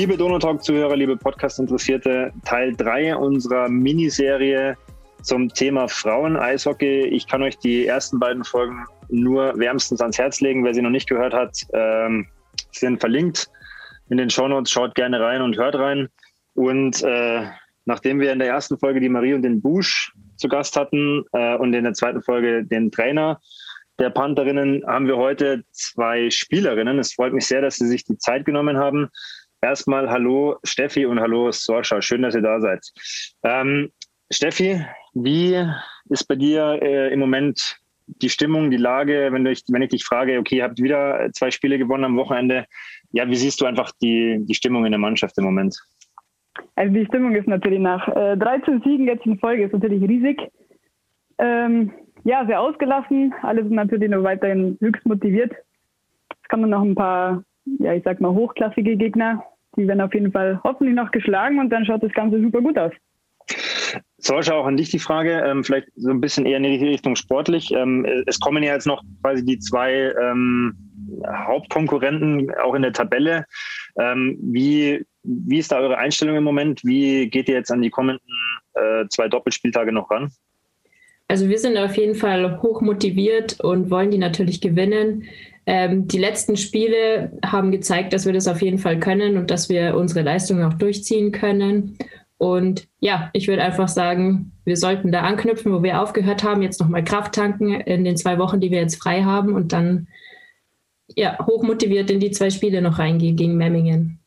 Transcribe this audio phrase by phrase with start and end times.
[0.00, 4.74] Liebe Donotalk-Zuhörer, liebe Podcast-Interessierte, Teil 3 unserer Miniserie
[5.20, 7.02] zum Thema Frauen-Eishockey.
[7.08, 10.64] Ich kann euch die ersten beiden Folgen nur wärmstens ans Herz legen.
[10.64, 12.26] Wer sie noch nicht gehört hat, ähm,
[12.72, 13.50] sind verlinkt
[14.08, 14.70] in den Shownotes.
[14.72, 16.08] Schaut gerne rein und hört rein.
[16.54, 17.44] Und äh,
[17.84, 21.56] nachdem wir in der ersten Folge die Marie und den Busch zu Gast hatten äh,
[21.56, 23.38] und in der zweiten Folge den Trainer
[23.98, 26.98] der Pantherinnen, haben wir heute zwei Spielerinnen.
[26.98, 29.10] Es freut mich sehr, dass Sie sich die Zeit genommen haben.
[29.62, 32.00] Erstmal hallo Steffi und hallo Sorscha.
[32.00, 32.80] Schön, dass ihr da seid.
[33.42, 33.90] Ähm,
[34.30, 35.62] Steffi, wie
[36.08, 40.04] ist bei dir äh, im Moment die Stimmung, die Lage, wenn, ich, wenn ich dich
[40.04, 42.64] frage, okay, ihr habt wieder zwei Spiele gewonnen am Wochenende.
[43.12, 45.78] Ja, wie siehst du einfach die, die Stimmung in der Mannschaft im Moment?
[46.76, 50.40] Also die Stimmung ist natürlich nach äh, 13 Siegen jetzt in Folge ist natürlich riesig.
[51.38, 51.92] Ähm,
[52.24, 53.34] ja, sehr ausgelassen.
[53.42, 55.52] Alle sind natürlich noch weiterhin höchst motiviert.
[56.42, 57.44] Es kommen noch ein paar,
[57.78, 59.44] ja, ich sag mal, hochklassige Gegner.
[59.76, 62.78] Die werden auf jeden Fall hoffentlich noch geschlagen und dann schaut das Ganze super gut
[62.78, 62.92] aus.
[64.18, 67.16] Solche auch an dich die Frage, ähm, vielleicht so ein bisschen eher in die Richtung
[67.16, 67.72] sportlich.
[67.72, 70.76] Ähm, es kommen ja jetzt noch quasi die zwei ähm,
[71.26, 73.46] Hauptkonkurrenten auch in der Tabelle.
[73.98, 76.84] Ähm, wie, wie ist da eure Einstellung im Moment?
[76.84, 78.20] Wie geht ihr jetzt an die kommenden
[78.74, 80.30] äh, zwei Doppelspieltage noch ran?
[81.30, 85.28] Also wir sind auf jeden Fall hoch motiviert und wollen die natürlich gewinnen.
[85.64, 89.68] Ähm, die letzten Spiele haben gezeigt, dass wir das auf jeden Fall können und dass
[89.68, 91.96] wir unsere Leistung auch durchziehen können.
[92.36, 96.80] Und ja, ich würde einfach sagen, wir sollten da anknüpfen, wo wir aufgehört haben, jetzt
[96.80, 100.08] nochmal Kraft tanken in den zwei Wochen, die wir jetzt frei haben und dann
[101.14, 104.18] ja, hochmotiviert in die zwei Spiele noch reingehen gegen Memmingen.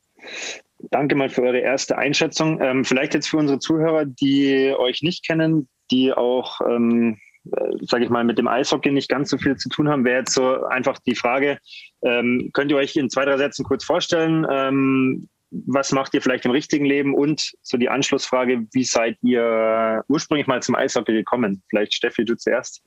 [0.89, 2.61] Danke mal für eure erste Einschätzung.
[2.61, 7.17] Ähm, vielleicht jetzt für unsere Zuhörer, die euch nicht kennen, die auch, ähm,
[7.51, 10.19] äh, sage ich mal, mit dem Eishockey nicht ganz so viel zu tun haben, wäre
[10.19, 11.59] jetzt so einfach die Frage,
[12.03, 16.45] ähm, könnt ihr euch in zwei, drei Sätzen kurz vorstellen, ähm, was macht ihr vielleicht
[16.45, 21.61] im richtigen Leben und so die Anschlussfrage, wie seid ihr ursprünglich mal zum Eishockey gekommen?
[21.69, 22.83] Vielleicht Steffi, du zuerst.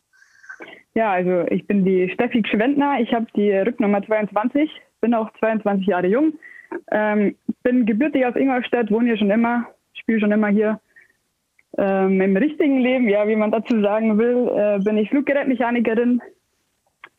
[0.95, 4.71] Ja, also ich bin die Steffi Schwendner, ich habe die Rücknummer 22,
[5.01, 6.39] bin auch 22 Jahre jung,
[6.91, 10.81] ähm, bin gebürtig aus Ingolstadt, wohne hier schon immer, spiele schon immer hier.
[11.79, 16.23] Ähm, Im richtigen Leben, ja, wie man dazu sagen will, äh, bin ich Fluggerätmechanikerin.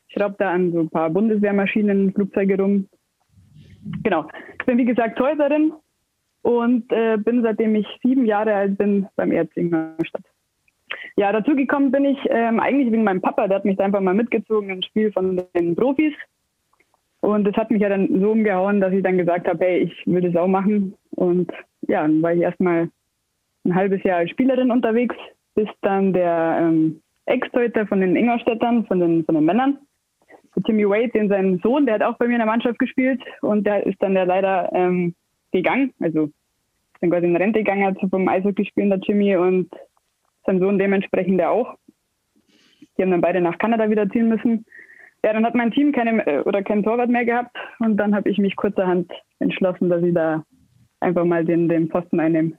[0.07, 2.87] Ich schraube da an so ein paar Bundeswehrmaschinen, Flugzeuge rum,
[4.03, 4.27] Genau.
[4.59, 5.73] Ich bin wie gesagt Torhüterin
[6.41, 10.23] und äh, bin seitdem ich sieben Jahre alt bin beim ERC Ingolstadt.
[11.15, 14.13] Ja, dazu gekommen bin ich ähm, eigentlich wegen meinem Papa, der hat mich einfach mal
[14.13, 16.13] mitgezogen ins Spiel von den Profis.
[17.21, 20.05] Und das hat mich ja dann so umgehauen, dass ich dann gesagt habe, hey, ich
[20.05, 20.93] will das auch machen.
[21.11, 21.51] Und
[21.87, 22.89] ja, dann war ich erstmal
[23.67, 25.15] ein halbes Jahr als Spielerin unterwegs,
[25.55, 29.77] bis dann der ähm, Ex-Torhüter von den Ingolstädtern, von den, von den Männern,
[30.65, 33.65] Timmy Wade, den sein Sohn, der hat auch bei mir in der Mannschaft gespielt und
[33.67, 35.13] der ist dann ja leider ähm,
[35.51, 36.29] gegangen, also
[36.99, 39.69] dann quasi in Rente gegangen, hat vom Eishockey spielen der Jimmy und
[40.45, 41.75] sein Sohn dementsprechend der auch.
[42.97, 44.65] Die haben dann beide nach Kanada wieder ziehen müssen.
[45.23, 48.29] Ja, dann hat mein Team keine äh, oder keinen Torwart mehr gehabt und dann habe
[48.29, 50.43] ich mich kurzerhand entschlossen, dass ich da
[50.99, 52.57] einfach mal den, den Posten einnehme.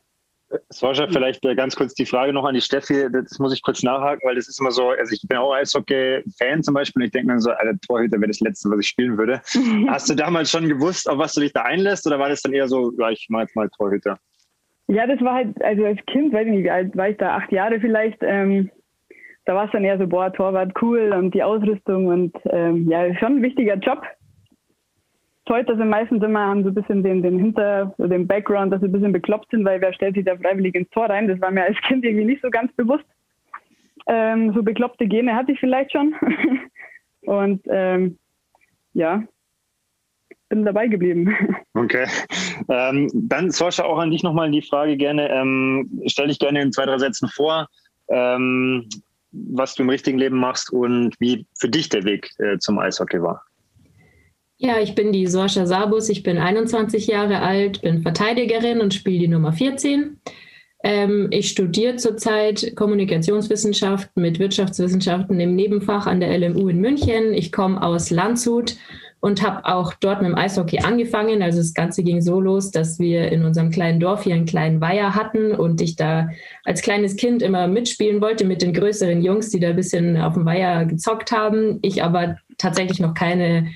[0.71, 3.09] Sascha, vielleicht äh, ganz kurz die Frage noch an die Steffi.
[3.11, 6.63] Das muss ich kurz nachhaken, weil das ist immer so, also ich bin auch Eishockey-Fan
[6.63, 9.19] zum Beispiel und ich denke mir so, Alter, Torhüter wäre das Letzte, was ich spielen
[9.19, 9.41] würde.
[9.89, 12.53] Hast du damals schon gewusst, auf was du dich da einlässt oder war das dann
[12.53, 14.19] eher so, ja, ich mache jetzt mal Torhüter?
[14.89, 17.37] Ja, das war halt, also als Kind, weiß ich nicht, wie alt war ich da,
[17.37, 18.71] acht Jahre vielleicht, ähm,
[19.45, 23.15] da war es dann eher so, boah, Torwart cool und die Ausrüstung und ähm, ja,
[23.19, 24.03] schon ein wichtiger Job.
[25.49, 28.87] Torhüter sind meistens immer, haben so ein bisschen den, den Hinter-, den Background, dass sie
[28.87, 31.27] ein bisschen bekloppt sind, weil wer stellt sich da freiwillig ins Tor rein?
[31.27, 33.07] Das war mir als Kind irgendwie nicht so ganz bewusst.
[34.07, 36.15] Ähm, so bekloppte Gene hatte ich vielleicht schon.
[37.23, 38.19] Und ähm,
[38.93, 39.23] ja,
[40.51, 41.35] bin dabei geblieben.
[41.75, 42.07] Okay.
[42.69, 45.31] Ähm, dann, Sascha, auch an dich nochmal die Frage gerne.
[45.31, 47.69] Ähm, stell dich gerne in zwei, drei Sätzen vor,
[48.09, 48.89] ähm,
[49.31, 53.23] was du im richtigen Leben machst und wie für dich der Weg äh, zum Eishockey
[53.23, 53.45] war.
[54.61, 59.21] Ja, ich bin die Sorscha Sabus, ich bin 21 Jahre alt, bin Verteidigerin und spiele
[59.21, 60.19] die Nummer 14.
[60.83, 67.35] Ähm, ich studiere zurzeit Kommunikationswissenschaft mit Wirtschaftswissenschaften im Nebenfach an der LMU in München.
[67.35, 68.75] Ich komme aus Landshut
[69.21, 71.41] und habe auch dort mit dem Eishockey angefangen.
[71.41, 74.81] Also das Ganze ging so los, dass wir in unserem kleinen Dorf hier einen kleinen
[74.81, 76.31] Weiher hatten und ich da
[76.65, 80.35] als kleines Kind immer mitspielen wollte mit den größeren Jungs, die da ein bisschen auf
[80.35, 81.79] dem Weiher gezockt haben.
[81.83, 83.69] Ich aber tatsächlich noch keine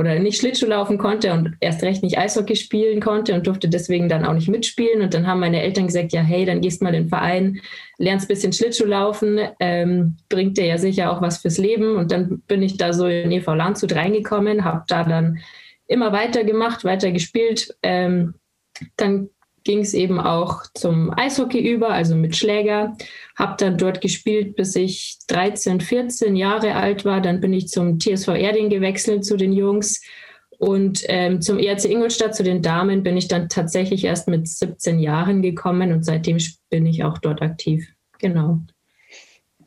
[0.00, 4.08] oder nicht Schlittschuh laufen konnte und erst recht nicht Eishockey spielen konnte und durfte deswegen
[4.08, 5.02] dann auch nicht mitspielen.
[5.02, 7.60] Und dann haben meine Eltern gesagt, ja, hey, dann gehst mal in den Verein,
[7.98, 11.96] lernst ein bisschen Schlittschuh laufen, ähm, bringt dir ja sicher auch was fürs Leben.
[11.96, 15.38] Und dann bin ich da so in EV Landshut reingekommen, habe da dann
[15.86, 17.76] immer weiter gemacht, weiter gespielt.
[17.82, 18.34] Ähm,
[18.96, 19.28] Dann
[19.64, 22.96] ging es eben auch zum Eishockey über, also mit Schläger.
[23.36, 27.20] Habe dann dort gespielt, bis ich 13, 14 Jahre alt war.
[27.20, 30.00] Dann bin ich zum TSV Erding gewechselt zu den Jungs.
[30.58, 34.98] Und ähm, zum ERC Ingolstadt, zu den Damen, bin ich dann tatsächlich erst mit 17
[34.98, 36.36] Jahren gekommen und seitdem
[36.68, 37.88] bin ich auch dort aktiv.
[38.18, 38.58] Genau.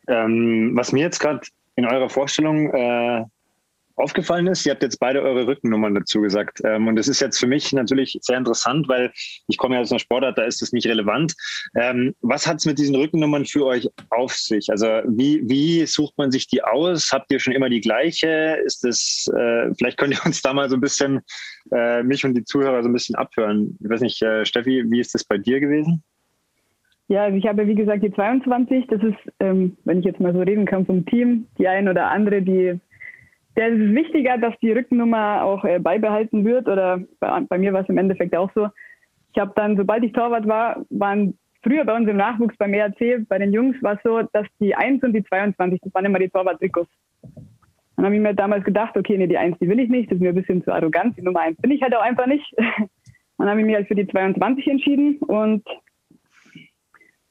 [0.06, 1.40] Ähm, was mir jetzt gerade
[1.74, 3.24] in eurer Vorstellung äh,
[3.96, 6.60] aufgefallen ist, ihr habt jetzt beide eure Rückennummern dazu gesagt.
[6.64, 9.12] Ähm, und das ist jetzt für mich natürlich sehr interessant, weil
[9.48, 11.34] ich komme ja aus einer Sportart, da ist das nicht relevant.
[11.76, 14.68] Ähm, was hat es mit diesen Rückennummern für euch auf sich?
[14.70, 17.12] Also wie, wie sucht man sich die aus?
[17.12, 18.58] Habt ihr schon immer die gleiche?
[18.64, 21.20] Ist das, äh, vielleicht könnt ihr uns da mal so ein bisschen,
[21.72, 23.78] äh, mich und die Zuhörer so ein bisschen abhören.
[23.82, 26.02] Ich weiß nicht, äh, Steffi, wie ist das bei dir gewesen?
[27.08, 28.86] Ja, also ich habe wie gesagt die 22.
[28.86, 32.10] Das ist, ähm, wenn ich jetzt mal so reden kann vom Team, die ein oder
[32.10, 32.80] andere, die
[33.62, 37.82] ist es wichtiger, dass die Rückennummer auch äh, beibehalten wird oder bei, bei mir war
[37.82, 38.68] es im Endeffekt auch so.
[39.32, 43.28] Ich habe dann, sobald ich Torwart war, waren früher bei uns im Nachwuchs beim ERC,
[43.28, 46.18] bei den Jungs war es so, dass die 1 und die 22, das waren immer
[46.18, 46.90] die Torwart-Trikots.
[47.96, 50.16] Dann habe ich mir damals gedacht, okay, nee, die 1, die will ich nicht, das
[50.16, 52.54] ist mir ein bisschen zu arrogant, die Nummer 1 bin ich halt auch einfach nicht.
[53.38, 55.64] Dann habe ich mich halt für die 22 entschieden und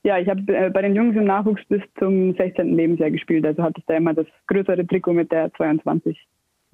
[0.04, 2.76] ja, ich habe äh, bei den Jungs im Nachwuchs bis zum 16.
[2.76, 3.46] Lebensjahr gespielt.
[3.46, 6.18] Also hatte ich da immer das größere Trikot mit der 22.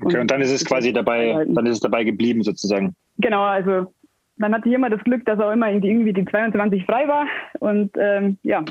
[0.02, 2.96] Okay, und, und dann ist es quasi dabei, dann ist es dabei geblieben sozusagen.
[3.18, 3.94] Genau, also
[4.38, 7.28] dann hatte ich immer das Glück, dass auch immer irgendwie die 22 frei war.
[7.60, 8.64] Und ähm, ja,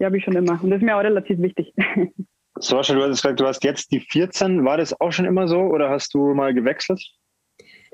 [0.00, 0.58] die habe ich schon immer.
[0.62, 1.72] Und das ist mir auch relativ wichtig.
[2.60, 4.64] Sascha, du hast gesagt, du hast jetzt die 14.
[4.64, 7.00] War das auch schon immer so oder hast du mal gewechselt?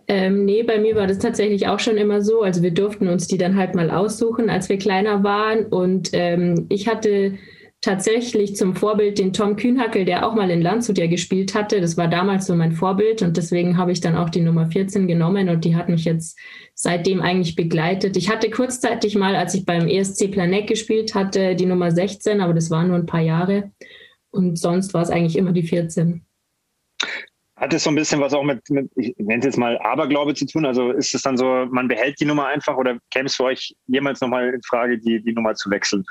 [0.07, 2.43] Ähm, nee, bei mir war das tatsächlich auch schon immer so.
[2.43, 5.67] Also wir durften uns die dann halt mal aussuchen, als wir kleiner waren.
[5.67, 7.39] Und ähm, ich hatte
[7.85, 11.81] tatsächlich zum Vorbild den Tom Kühnhackel, der auch mal in Landshut ja gespielt hatte.
[11.81, 15.07] Das war damals so mein Vorbild und deswegen habe ich dann auch die Nummer 14
[15.07, 16.39] genommen und die hat mich jetzt
[16.75, 18.17] seitdem eigentlich begleitet.
[18.17, 22.55] Ich hatte kurzzeitig mal, als ich beim ESC Planet gespielt hatte, die Nummer 16, aber
[22.55, 23.71] das waren nur ein paar Jahre
[24.31, 26.25] und sonst war es eigentlich immer die 14.
[27.65, 30.35] Hat es so ein bisschen was auch mit, mit ich nenne es jetzt mal Aberglaube
[30.35, 30.67] zu tun?
[30.67, 33.75] Also ist es dann so, man behält die Nummer einfach oder käme es für euch
[33.87, 36.05] jemals nochmal in Frage, die, die Nummer zu wechseln?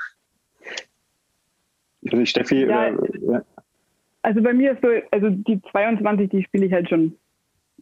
[2.00, 2.64] Nicht, Steffi?
[2.64, 3.42] Ja, oder, ja.
[4.22, 7.16] Also bei mir ist so, also die 22, die spiele ich halt schon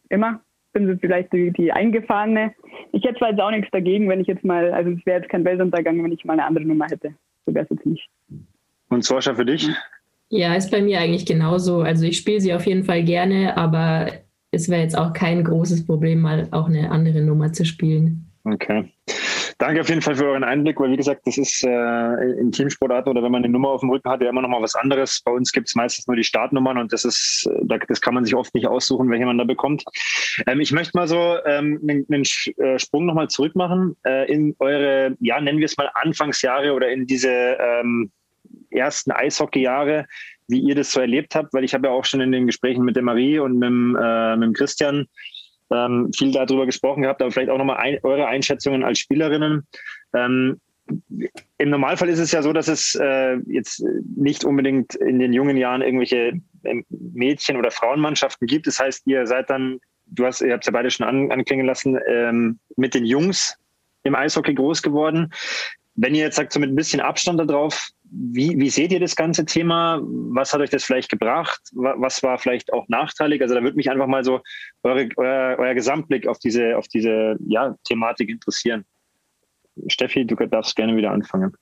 [0.09, 0.39] immer.
[0.73, 2.53] Bin so vielleicht die, die eingefahrene.
[2.91, 5.31] Ich hätte zwar jetzt auch nichts dagegen, wenn ich jetzt mal, also es wäre jetzt
[5.31, 7.15] kein Weltuntergang, wenn ich mal eine andere Nummer hätte.
[7.47, 8.07] So wäre es jetzt nicht.
[8.89, 9.67] Und Sascha für dich?
[10.29, 11.81] Ja, ist bei mir eigentlich genauso.
[11.81, 14.11] Also ich spiele sie auf jeden Fall gerne, aber
[14.51, 18.31] es wäre jetzt auch kein großes Problem, mal auch eine andere Nummer zu spielen.
[18.45, 18.91] Okay.
[19.57, 23.09] Danke auf jeden Fall für euren Einblick, weil wie gesagt, das ist äh, in Teamsportarten
[23.09, 25.21] oder wenn man eine Nummer auf dem Rücken hat, ja immer noch mal was anderes.
[25.23, 28.35] Bei uns gibt es meistens nur die Startnummern und das ist, das kann man sich
[28.35, 29.85] oft nicht aussuchen, welche man da bekommt.
[30.47, 32.23] Ähm, ich möchte mal so ähm, einen, einen
[32.57, 36.89] äh, Sprung nochmal zurück machen äh, in eure, ja, nennen wir es mal Anfangsjahre oder
[36.89, 38.11] in diese ähm,
[38.75, 40.05] ersten Eishockeyjahre,
[40.47, 42.83] wie ihr das so erlebt habt, weil ich habe ja auch schon in den Gesprächen
[42.83, 45.07] mit der Marie und mit dem, äh, mit dem Christian
[45.71, 49.65] ähm, viel darüber gesprochen gehabt, aber vielleicht auch nochmal ein, eure Einschätzungen als Spielerinnen.
[50.13, 50.59] Ähm,
[51.57, 53.83] Im Normalfall ist es ja so, dass es äh, jetzt
[54.15, 58.67] nicht unbedingt in den jungen Jahren irgendwelche ähm, Mädchen- oder Frauenmannschaften gibt.
[58.67, 61.65] Das heißt, ihr seid dann, du hast, ihr habt es ja beide schon an, anklingen
[61.65, 63.57] lassen, ähm, mit den Jungs
[64.03, 65.31] im Eishockey groß geworden.
[65.95, 69.15] Wenn ihr jetzt sagt, so mit ein bisschen Abstand darauf, wie, wie seht ihr das
[69.15, 69.99] ganze Thema?
[70.03, 71.59] Was hat euch das vielleicht gebracht?
[71.73, 73.41] Was war vielleicht auch nachteilig?
[73.41, 74.41] Also da würde mich einfach mal so
[74.83, 78.85] eure, euer, euer Gesamtblick auf diese, auf diese ja, Thematik interessieren.
[79.87, 81.53] Steffi, du darfst gerne wieder anfangen.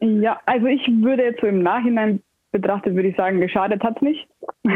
[0.00, 4.02] Ja, also ich würde jetzt so im Nachhinein betrachtet, würde ich sagen, geschadet hat es
[4.02, 4.28] nicht.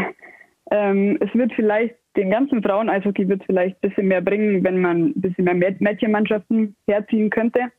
[0.72, 5.10] ähm, es wird vielleicht den ganzen Frauen-Eishockey wird vielleicht ein bisschen mehr bringen, wenn man
[5.10, 7.70] ein bisschen mehr Mädchenmannschaften herziehen könnte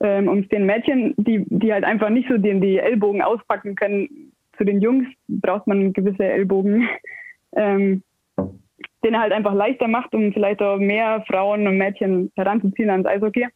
[0.00, 4.32] ähm, um den Mädchen, die, die halt einfach nicht so den, die Ellbogen auspacken können,
[4.56, 6.88] zu den Jungs braucht man gewisse Ellbogen,
[7.56, 8.02] ähm,
[8.36, 13.06] den er halt einfach leichter macht, um vielleicht auch mehr Frauen und Mädchen heranzuziehen ans
[13.06, 13.48] Eishockey.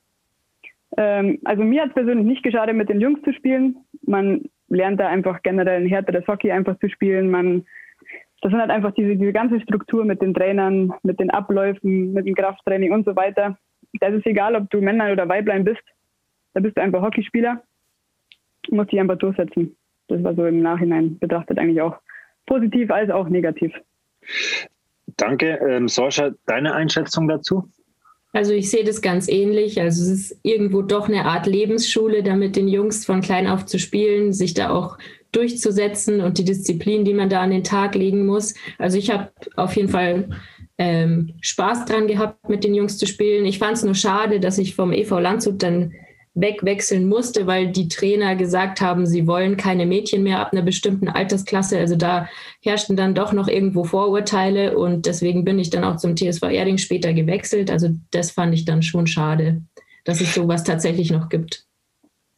[0.96, 3.76] Ähm, also mir hat es persönlich nicht geschadet, mit den Jungs zu spielen.
[4.02, 7.30] Man lernt da einfach generell ein härteres Hockey einfach zu spielen.
[7.30, 7.64] Man,
[8.42, 12.26] das sind halt einfach diese, diese ganze Struktur mit den Trainern, mit den Abläufen, mit
[12.26, 13.58] dem Krafttraining und so weiter.
[14.00, 15.82] Das ist egal, ob du Männlein oder Weiblein bist.
[16.54, 17.62] Da bist du einfach Hockeyspieler,
[18.70, 19.76] musst dich einfach durchsetzen.
[20.08, 21.96] Das war so im Nachhinein betrachtet eigentlich auch
[22.46, 23.72] positiv als auch negativ.
[25.16, 25.58] Danke.
[25.68, 27.70] Ähm, Sascha, deine Einschätzung dazu?
[28.32, 29.80] Also ich sehe das ganz ähnlich.
[29.80, 33.66] Also es ist irgendwo doch eine Art Lebensschule, da mit den Jungs von klein auf
[33.66, 34.98] zu spielen, sich da auch
[35.32, 38.54] durchzusetzen und die Disziplin, die man da an den Tag legen muss.
[38.78, 40.28] Also ich habe auf jeden Fall
[40.78, 43.44] ähm, Spaß dran gehabt, mit den Jungs zu spielen.
[43.44, 45.92] Ich fand es nur schade, dass ich vom EV Landshut dann
[46.40, 51.08] wegwechseln musste, weil die Trainer gesagt haben, sie wollen keine Mädchen mehr ab einer bestimmten
[51.08, 51.78] Altersklasse.
[51.78, 52.28] Also da
[52.62, 56.78] herrschten dann doch noch irgendwo Vorurteile und deswegen bin ich dann auch zum TSV Erding
[56.78, 57.70] später gewechselt.
[57.70, 59.62] Also das fand ich dann schon schade,
[60.04, 61.67] dass es sowas tatsächlich noch gibt.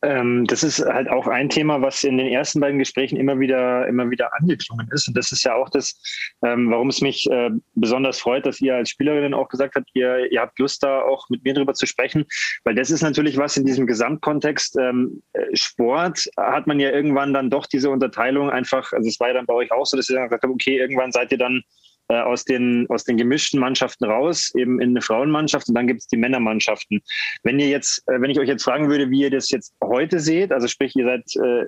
[0.02, 3.86] Ähm, das ist halt auch ein Thema, was in den ersten beiden Gesprächen immer wieder,
[3.86, 5.08] immer wieder angeklungen ist.
[5.08, 6.00] Und das ist ja auch das,
[6.42, 10.30] ähm, warum es mich äh, besonders freut, dass ihr als Spielerin auch gesagt habt, ihr,
[10.32, 12.24] ihr habt Lust da auch mit mir drüber zu sprechen.
[12.64, 14.76] Weil das ist natürlich was in diesem Gesamtkontext.
[14.78, 19.28] Ähm, äh, Sport hat man ja irgendwann dann doch diese Unterteilung einfach, also es war
[19.28, 21.38] ja dann bei euch auch so, dass ihr dann gesagt habt, okay, irgendwann seid ihr
[21.38, 21.62] dann
[22.10, 26.00] äh, aus, den, aus den gemischten Mannschaften raus, eben in eine Frauenmannschaft und dann gibt
[26.00, 27.00] es die Männermannschaften.
[27.44, 30.18] Wenn ihr jetzt, äh, wenn ich euch jetzt fragen würde, wie ihr das jetzt heute
[30.18, 31.66] seht, also sprich, ihr seid äh,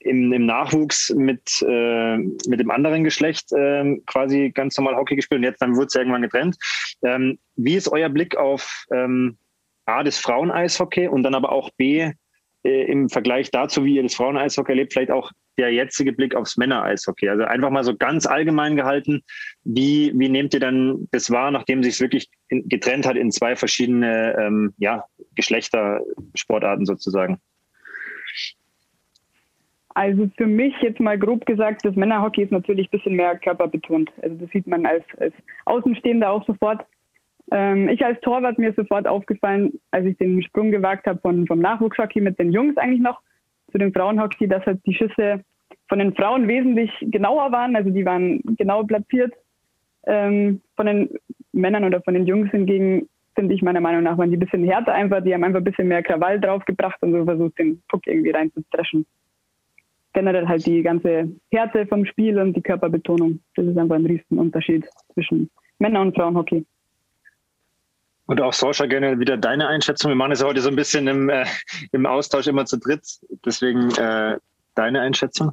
[0.00, 5.40] im, im Nachwuchs mit, äh, mit dem anderen Geschlecht äh, quasi ganz normal Hockey gespielt
[5.40, 6.56] und jetzt dann wurde es irgendwann getrennt.
[7.04, 9.36] Ähm, wie ist euer Blick auf ähm,
[9.84, 12.12] A, das Frauen-Eishockey und dann aber auch B,
[12.64, 16.56] äh, im Vergleich dazu, wie ihr das Frauen-Eishockey erlebt, vielleicht auch der jetzige Blick aufs
[16.56, 17.28] Männer-Eishockey?
[17.28, 19.22] Also einfach mal so ganz allgemein gehalten,
[19.64, 23.30] wie, wie nehmt ihr dann das wahr, nachdem sich es wirklich in, getrennt hat in
[23.30, 25.04] zwei verschiedene ähm, ja,
[25.34, 27.40] Geschlechtersportarten sozusagen?
[29.94, 34.10] Also für mich jetzt mal grob gesagt, das Männerhockey ist natürlich ein bisschen mehr körperbetont.
[34.22, 35.34] Also das sieht man als, als
[35.66, 36.86] Außenstehender auch sofort.
[37.52, 41.58] Ähm, ich als Torwart mir sofort aufgefallen, als ich den Sprung gewagt habe von, vom
[41.58, 43.20] Nachwuchshockey mit den Jungs eigentlich noch,
[43.70, 45.44] zu dem Frauenhockey, dass halt die Schüsse
[45.88, 47.76] von den Frauen wesentlich genauer waren.
[47.76, 49.34] Also die waren genau platziert.
[50.06, 51.10] Ähm, von den
[51.52, 54.64] Männern oder von den Jungs hingegen finde ich meiner Meinung nach waren die ein bisschen
[54.64, 55.22] härter einfach.
[55.22, 59.06] Die haben einfach ein bisschen mehr Krawall draufgebracht und so versucht, den Puck irgendwie reinzudreschen.
[60.14, 63.40] Generell halt die ganze Härte vom Spiel und die Körperbetonung.
[63.56, 66.64] Das ist einfach ein Riesenunterschied zwischen Männer- und Frauenhockey.
[68.26, 70.10] Und auch Sascha, gerne wieder deine Einschätzung.
[70.10, 71.44] Wir machen es heute so ein bisschen im, äh,
[71.90, 73.02] im Austausch immer zu dritt.
[73.44, 74.38] Deswegen äh,
[74.74, 75.52] deine Einschätzung.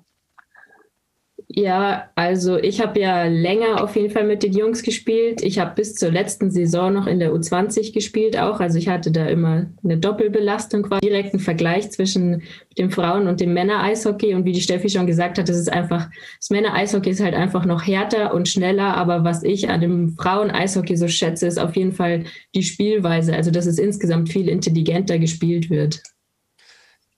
[1.51, 5.41] Ja, also ich habe ja länger auf jeden Fall mit den Jungs gespielt.
[5.41, 8.59] Ich habe bis zur letzten Saison noch in der U20 gespielt auch.
[8.59, 12.43] Also ich hatte da immer eine Doppelbelastung, quasi direkten Vergleich zwischen
[12.77, 14.35] dem Frauen- und dem Männer-Eishockey.
[14.35, 17.65] Und wie die Steffi schon gesagt hat, das ist einfach, das Männer-Eishockey ist halt einfach
[17.65, 18.95] noch härter und schneller.
[18.95, 23.35] Aber was ich an dem Frauen-Eishockey so schätze, ist auf jeden Fall die Spielweise.
[23.35, 26.03] Also dass es insgesamt viel intelligenter gespielt wird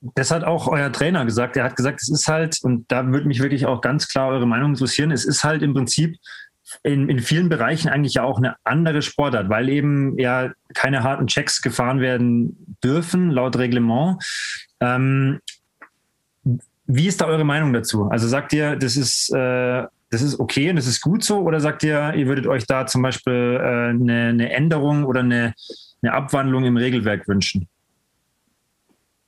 [0.02, 1.56] das hat auch euer Trainer gesagt.
[1.58, 4.48] Er hat gesagt, es ist halt, und da würde mich wirklich auch ganz klar eure
[4.48, 6.16] Meinung interessieren, es ist halt im Prinzip
[6.84, 11.28] in, in vielen Bereichen eigentlich ja auch eine andere Sportart, weil eben ja keine harten
[11.28, 14.18] Checks gefahren werden dürfen, laut Reglement.
[14.80, 15.40] Ähm,
[16.86, 18.06] wie ist da eure Meinung dazu?
[18.06, 21.60] Also sagt ihr, das ist, äh, das ist okay und das ist gut so, oder
[21.60, 25.54] sagt ihr, ihr würdet euch da zum Beispiel äh, eine, eine Änderung oder eine,
[26.02, 27.68] eine Abwandlung im Regelwerk wünschen?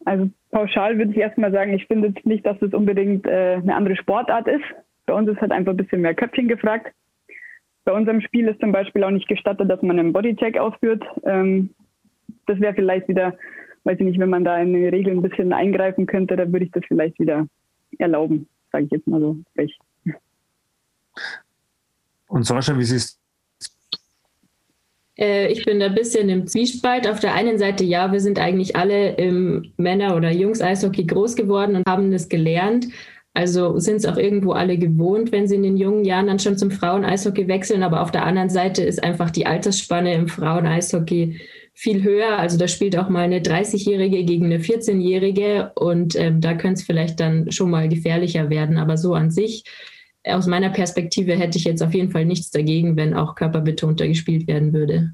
[0.05, 3.75] Also pauschal würde ich erstmal sagen, ich finde jetzt nicht, dass es unbedingt äh, eine
[3.75, 4.63] andere Sportart ist.
[5.05, 6.93] Bei uns ist halt einfach ein bisschen mehr Köpfchen gefragt.
[7.85, 11.03] Bei unserem Spiel ist zum Beispiel auch nicht gestattet, dass man einen Bodycheck ausführt.
[11.23, 11.69] Ähm,
[12.45, 13.37] das wäre vielleicht wieder,
[13.83, 16.65] weiß ich nicht, wenn man da in die Regeln ein bisschen eingreifen könnte, dann würde
[16.65, 17.47] ich das vielleicht wieder
[17.99, 19.77] erlauben, sage ich jetzt mal so frech.
[22.27, 23.22] Und Sascha, wie siehst äh,
[25.15, 27.07] ich bin da ein bisschen im Zwiespalt.
[27.07, 31.75] Auf der einen Seite, ja, wir sind eigentlich alle im Männer- oder Jungs-Eishockey groß geworden
[31.75, 32.87] und haben das gelernt.
[33.35, 36.57] Also sind es auch irgendwo alle gewohnt, wenn sie in den jungen Jahren dann schon
[36.57, 37.81] zum Frauen-Eishockey wechseln.
[37.81, 41.39] Aber auf der anderen Seite ist einfach die Altersspanne im Frauen-Eishockey
[41.73, 42.37] viel höher.
[42.37, 46.83] Also da spielt auch mal eine 30-Jährige gegen eine 14-Jährige und ähm, da könnte es
[46.83, 48.77] vielleicht dann schon mal gefährlicher werden.
[48.77, 49.63] Aber so an sich
[50.25, 54.47] aus meiner Perspektive hätte ich jetzt auf jeden Fall nichts dagegen, wenn auch körperbetonter gespielt
[54.47, 55.11] werden würde.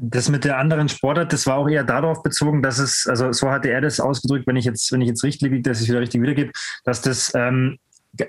[0.00, 3.50] Das mit der anderen Sportart, das war auch eher darauf bezogen, dass es, also so
[3.50, 6.00] hatte er das ausgedrückt, wenn ich jetzt, wenn ich jetzt richtig liege, dass ich wieder
[6.00, 6.52] richtig wiedergebe,
[6.84, 7.78] dass das ähm,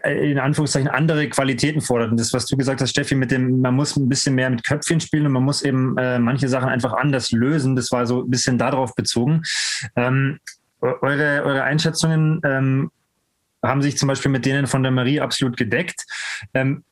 [0.04, 2.12] in Anführungszeichen andere Qualitäten fordert.
[2.12, 4.64] Und das, was du gesagt hast, Steffi, mit dem, man muss ein bisschen mehr mit
[4.64, 7.76] Köpfchen spielen und man muss eben äh, manche Sachen einfach anders lösen.
[7.76, 9.44] Das war so ein bisschen darauf bezogen.
[9.96, 10.40] Ähm,
[10.82, 12.92] eure, eure Einschätzungen ähm,
[13.64, 16.06] haben sich zum Beispiel mit denen von der Marie absolut gedeckt.
[16.54, 16.84] Ähm,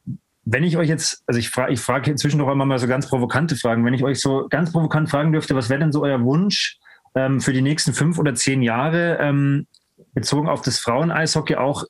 [0.50, 3.08] wenn ich euch jetzt, also ich frage ich frage inzwischen doch immer mal so ganz
[3.08, 6.24] provokante Fragen, wenn ich euch so ganz provokant fragen dürfte, was wäre denn so euer
[6.24, 6.78] Wunsch
[7.16, 9.68] ähm, für die nächsten fünf oder zehn Jahre ähm,
[10.14, 11.84] bezogen auf das Frauen-Eishockey, auch,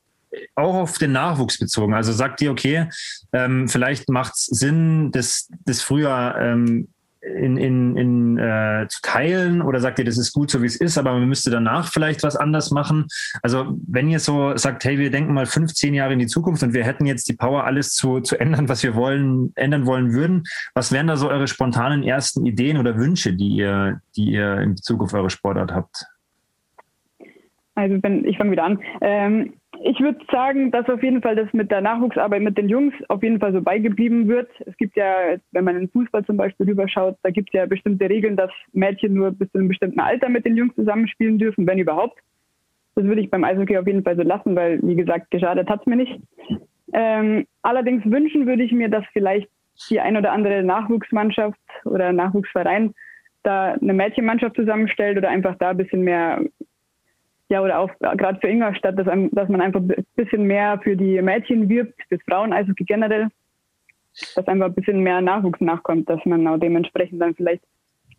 [0.55, 1.93] auch auf den Nachwuchs bezogen?
[1.93, 2.89] Also sagt ihr, okay,
[3.31, 6.87] ähm, vielleicht macht es Sinn, das, das früher ähm,
[7.21, 10.75] in, in, in äh, zu teilen oder sagt ihr, das ist gut so wie es
[10.75, 13.07] ist, aber man müsste danach vielleicht was anders machen?
[13.41, 16.73] Also wenn ihr so sagt, hey, wir denken mal 15 Jahre in die Zukunft und
[16.73, 20.43] wir hätten jetzt die Power, alles zu, zu ändern, was wir wollen, ändern wollen würden,
[20.73, 24.75] was wären da so eure spontanen ersten Ideen oder Wünsche, die ihr, die ihr in
[24.75, 26.05] Bezug auf eure Sportart habt?
[27.75, 28.79] Also wenn ich fange wieder an.
[29.01, 29.53] Ähm,
[29.83, 33.23] ich würde sagen, dass auf jeden Fall das mit der Nachwuchsarbeit mit den Jungs auf
[33.23, 34.49] jeden Fall so beigeblieben wird.
[34.65, 38.09] Es gibt ja, wenn man in Fußball zum Beispiel rüberschaut, da gibt es ja bestimmte
[38.09, 41.79] Regeln, dass Mädchen nur bis zu einem bestimmten Alter mit den Jungs zusammenspielen dürfen, wenn
[41.79, 42.19] überhaupt.
[42.95, 45.81] Das würde ich beim Eishockey auf jeden Fall so lassen, weil, wie gesagt, geschadet hat
[45.81, 46.19] es mir nicht.
[46.93, 49.49] Ähm, allerdings wünschen würde ich mir, dass vielleicht
[49.89, 52.93] die ein oder andere Nachwuchsmannschaft oder Nachwuchsverein
[53.43, 56.41] da eine Mädchenmannschaft zusammenstellt oder einfach da ein bisschen mehr
[57.49, 61.21] ja, oder auch gerade für Ingolstadt, dass, dass man einfach ein bisschen mehr für die
[61.21, 63.29] Mädchen wirbt, fürs Frauen, also generell,
[64.35, 67.63] dass einfach ein bisschen mehr Nachwuchs nachkommt, dass man auch dementsprechend dann vielleicht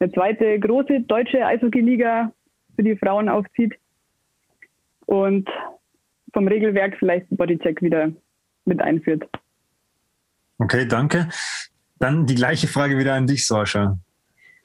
[0.01, 2.33] eine zweite große deutsche Eishockey-Liga
[2.77, 3.75] für die Frauen aufzieht
[5.07, 5.49] und
[6.33, 8.13] vom Regelwerk vielleicht Bodycheck wieder
[8.65, 9.29] mit einführt.
[10.59, 11.29] Okay, danke.
[11.99, 13.99] Dann die gleiche Frage wieder an dich, Sascha.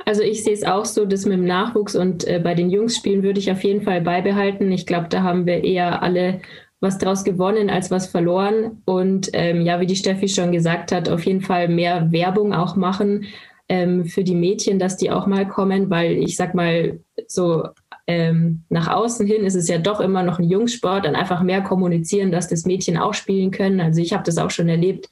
[0.05, 2.97] Also ich sehe es auch so, dass mit dem Nachwuchs und äh, bei den Jungs
[2.97, 4.71] spielen würde ich auf jeden Fall beibehalten.
[4.71, 6.41] Ich glaube, da haben wir eher alle
[6.79, 8.81] was draus gewonnen als was verloren.
[8.85, 12.75] Und ähm, ja, wie die Steffi schon gesagt hat, auf jeden Fall mehr Werbung auch
[12.75, 13.25] machen
[13.69, 17.69] ähm, für die Mädchen, dass die auch mal kommen, weil ich sag mal, so
[18.05, 21.61] ähm, nach außen hin ist es ja doch immer noch ein Jungssport, dann einfach mehr
[21.61, 23.79] kommunizieren, dass das Mädchen auch spielen können.
[23.79, 25.07] Also ich habe das auch schon erlebt,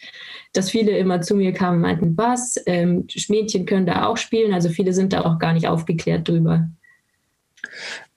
[0.54, 4.54] dass viele immer zu mir kamen und meinten, was, ähm, Mädchen können da auch spielen.
[4.54, 6.68] Also viele sind da auch gar nicht aufgeklärt drüber.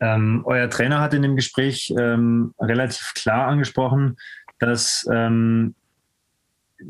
[0.00, 4.16] Ähm, euer Trainer hat in dem Gespräch ähm, relativ klar angesprochen,
[4.58, 5.74] dass ähm,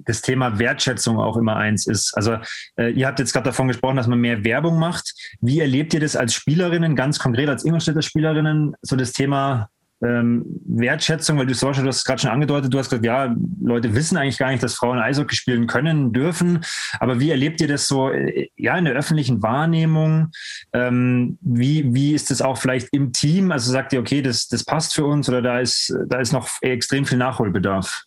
[0.04, 2.14] das Thema Wertschätzung auch immer eins ist.
[2.16, 2.38] Also
[2.76, 5.14] äh, ihr habt jetzt gerade davon gesprochen, dass man mehr Werbung macht.
[5.40, 9.68] Wie erlebt ihr das als Spielerinnen, ganz konkret als Ingolstädter Spielerinnen, so das Thema
[10.02, 13.94] ähm, Wertschätzung, weil du, Sorge, du hast gerade schon angedeutet, du hast gesagt, ja, Leute
[13.94, 16.64] wissen eigentlich gar nicht, dass Frauen Eishockey spielen können, dürfen.
[17.00, 20.30] Aber wie erlebt ihr das so, äh, ja, in der öffentlichen Wahrnehmung?
[20.72, 23.50] Ähm, wie, wie ist das auch vielleicht im Team?
[23.52, 26.48] Also sagt ihr, okay, das, das passt für uns oder da ist, da ist noch
[26.60, 28.04] extrem viel Nachholbedarf?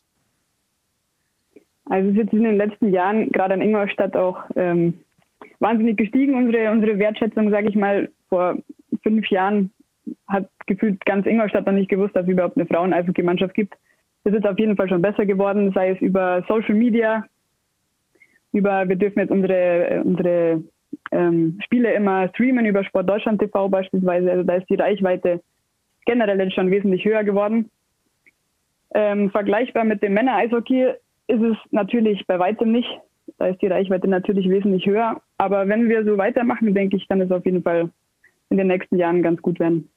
[1.90, 4.94] Also es ist jetzt in den letzten Jahren, gerade in Ingolstadt auch ähm,
[5.60, 8.58] wahnsinnig gestiegen, unsere, unsere Wertschätzung, sage ich mal, vor
[9.04, 9.72] fünf Jahren
[10.28, 13.76] hat gefühlt ganz Ingolstadt noch nicht gewusst, dass es überhaupt eine Frauen-Eishockey-Mannschaft gibt.
[14.24, 17.26] Das ist auf jeden Fall schon besser geworden, sei es über Social Media,
[18.52, 20.64] über, wir dürfen jetzt unsere, unsere
[21.12, 24.32] ähm, Spiele immer streamen über Sport Deutschland TV beispielsweise.
[24.32, 25.42] Also da ist die Reichweite
[26.06, 27.70] generell jetzt schon wesentlich höher geworden.
[28.94, 30.94] Ähm, vergleichbar mit dem Männer-Eishockey
[31.28, 32.90] ist es natürlich bei weitem nicht.
[33.38, 35.22] Da ist die Reichweite natürlich wesentlich höher.
[35.38, 37.90] Aber wenn wir so weitermachen, denke ich, kann es auf jeden Fall
[38.50, 39.90] in den nächsten Jahren ganz gut werden.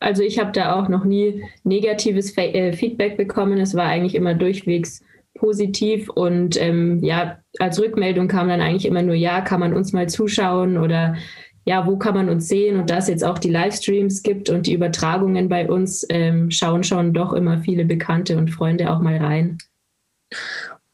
[0.00, 3.58] Also ich habe da auch noch nie negatives äh, Feedback bekommen.
[3.58, 9.02] Es war eigentlich immer durchwegs positiv und ähm, ja, als Rückmeldung kam dann eigentlich immer
[9.02, 11.16] nur, ja, kann man uns mal zuschauen oder
[11.64, 12.80] ja, wo kann man uns sehen?
[12.80, 16.82] Und da es jetzt auch die Livestreams gibt und die Übertragungen bei uns, ähm, schauen
[16.82, 19.58] schon doch immer viele Bekannte und Freunde auch mal rein.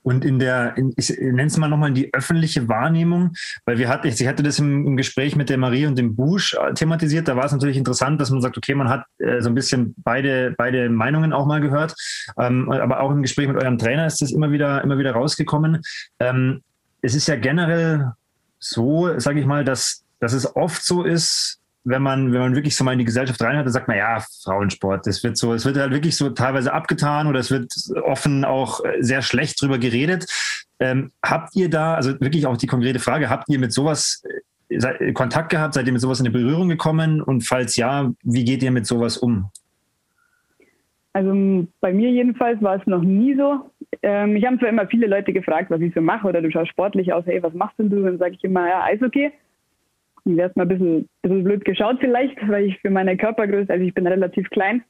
[0.03, 3.33] Und in der, in, ich nenne es mal nochmal die öffentliche Wahrnehmung,
[3.67, 6.55] weil wir hatten, ich hatte das im, im, Gespräch mit der Marie und dem Busch
[6.55, 7.29] äh, thematisiert.
[7.29, 9.95] Da war es natürlich interessant, dass man sagt, okay, man hat äh, so ein bisschen
[9.99, 11.95] beide, beide Meinungen auch mal gehört.
[12.39, 15.83] Ähm, aber auch im Gespräch mit eurem Trainer ist das immer wieder, immer wieder rausgekommen.
[16.21, 16.63] Ähm,
[17.03, 18.13] es ist ja generell
[18.59, 22.77] so, sage ich mal, dass dass es oft so ist, wenn man, wenn man wirklich
[22.77, 25.65] so mal in die Gesellschaft reinhört, dann sagt man, ja, Frauensport, das wird so, es
[25.65, 30.27] wird halt wirklich so teilweise abgetan oder es wird offen auch sehr schlecht drüber geredet.
[30.81, 34.23] Ähm, habt ihr da, also wirklich auch die konkrete Frage, habt ihr mit sowas
[34.69, 35.75] äh, Kontakt gehabt?
[35.75, 37.23] Seid ihr mit sowas in eine Berührung gekommen?
[37.23, 39.51] Und falls ja, wie geht ihr mit sowas um?
[41.15, 43.71] Also bei mir jedenfalls war es noch nie so.
[44.03, 46.69] Ähm, ich habe zwar immer viele Leute gefragt, was ich so mache, oder du schaust
[46.69, 48.03] sportlich aus, hey, was machst denn du?
[48.03, 49.33] Dann sage ich immer, ja, Eishockey
[50.37, 53.85] wäre es mal ein bisschen, bisschen blöd geschaut vielleicht, weil ich für meine Körpergröße, also
[53.85, 54.83] ich bin relativ klein,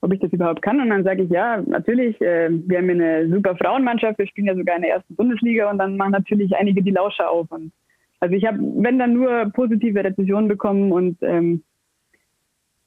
[0.00, 0.80] ob ich das überhaupt kann.
[0.80, 4.56] Und dann sage ich, ja, natürlich, äh, wir haben eine super Frauenmannschaft, wir spielen ja
[4.56, 7.50] sogar in der ersten Bundesliga und dann machen natürlich einige die Lauscher auf.
[7.50, 7.72] Und
[8.20, 11.62] also ich habe, wenn dann nur positive Rezessionen bekommen und ähm,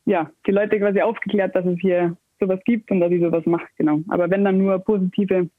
[0.06, 3.68] ja, die Leute quasi aufgeklärt, dass es hier sowas gibt und dass ich sowas mache,
[3.78, 4.02] genau.
[4.10, 5.50] Aber wenn dann nur positive,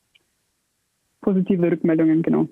[1.20, 2.48] positive Rückmeldungen, genau.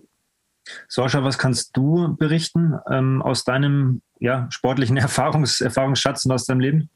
[0.88, 6.60] Sascha, was kannst du berichten ähm, aus deinem ja, sportlichen Erfahrungs Erfahrungsschatz und aus deinem
[6.60, 6.90] Leben?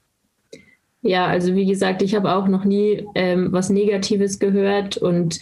[1.02, 5.38] Ja, also wie gesagt, ich habe auch noch nie ähm, was Negatives gehört und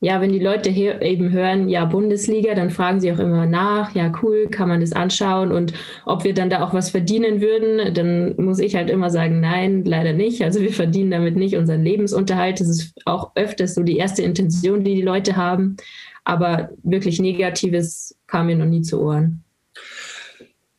[0.00, 3.94] ja, wenn die Leute hier eben hören, ja, Bundesliga, dann fragen sie auch immer nach,
[3.96, 5.72] ja, cool, kann man das anschauen und
[6.06, 9.84] ob wir dann da auch was verdienen würden, dann muss ich halt immer sagen, nein,
[9.84, 10.42] leider nicht.
[10.42, 12.60] Also wir verdienen damit nicht unseren Lebensunterhalt.
[12.60, 15.76] Das ist auch öfters so die erste Intention, die die Leute haben.
[16.22, 19.42] Aber wirklich Negatives kam mir noch nie zu Ohren.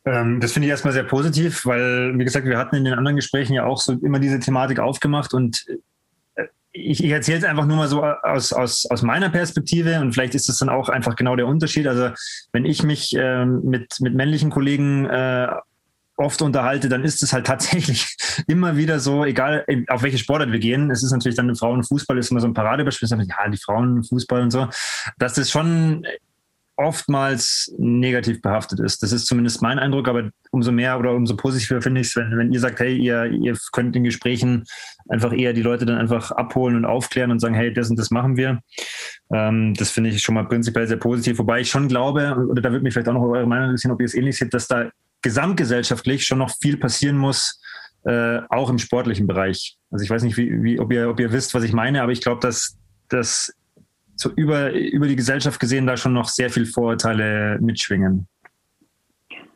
[0.06, 3.16] Ähm, das finde ich erstmal sehr positiv, weil, wie gesagt, wir hatten in den anderen
[3.16, 5.66] Gesprächen ja auch so immer diese Thematik aufgemacht und
[6.72, 10.34] ich, ich erzähle es einfach nur mal so aus, aus, aus meiner Perspektive und vielleicht
[10.34, 11.86] ist es dann auch einfach genau der Unterschied.
[11.86, 12.10] Also
[12.52, 15.48] wenn ich mich äh, mit, mit männlichen Kollegen äh,
[16.16, 20.58] oft unterhalte, dann ist es halt tatsächlich immer wieder so, egal auf welche Sportart wir
[20.58, 20.90] gehen.
[20.90, 23.08] Es ist natürlich dann Frauenfußball ist immer so ein Paradebeispiel.
[23.08, 24.68] Ja, die Frauenfußball und so.
[25.18, 26.06] Dass das schon
[26.80, 29.02] oftmals negativ behaftet ist.
[29.02, 32.36] Das ist zumindest mein Eindruck, aber umso mehr oder umso positiver finde ich es, wenn,
[32.38, 34.64] wenn ihr sagt, hey, ihr, ihr könnt in Gesprächen
[35.10, 38.10] einfach eher die Leute dann einfach abholen und aufklären und sagen, hey, das und das
[38.10, 38.60] machen wir.
[39.32, 42.70] Ähm, das finde ich schon mal prinzipiell sehr positiv, wobei ich schon glaube, oder da
[42.70, 44.90] würde mich vielleicht auch noch eure Meinung interessieren, ob ihr es ähnlich seht, dass da
[45.22, 47.60] gesamtgesellschaftlich schon noch viel passieren muss,
[48.04, 49.76] äh, auch im sportlichen Bereich.
[49.90, 52.12] Also ich weiß nicht, wie, wie, ob, ihr, ob ihr wisst, was ich meine, aber
[52.12, 53.52] ich glaube, dass, dass
[54.16, 58.28] so über, über die Gesellschaft gesehen da schon noch sehr viel Vorurteile mitschwingen.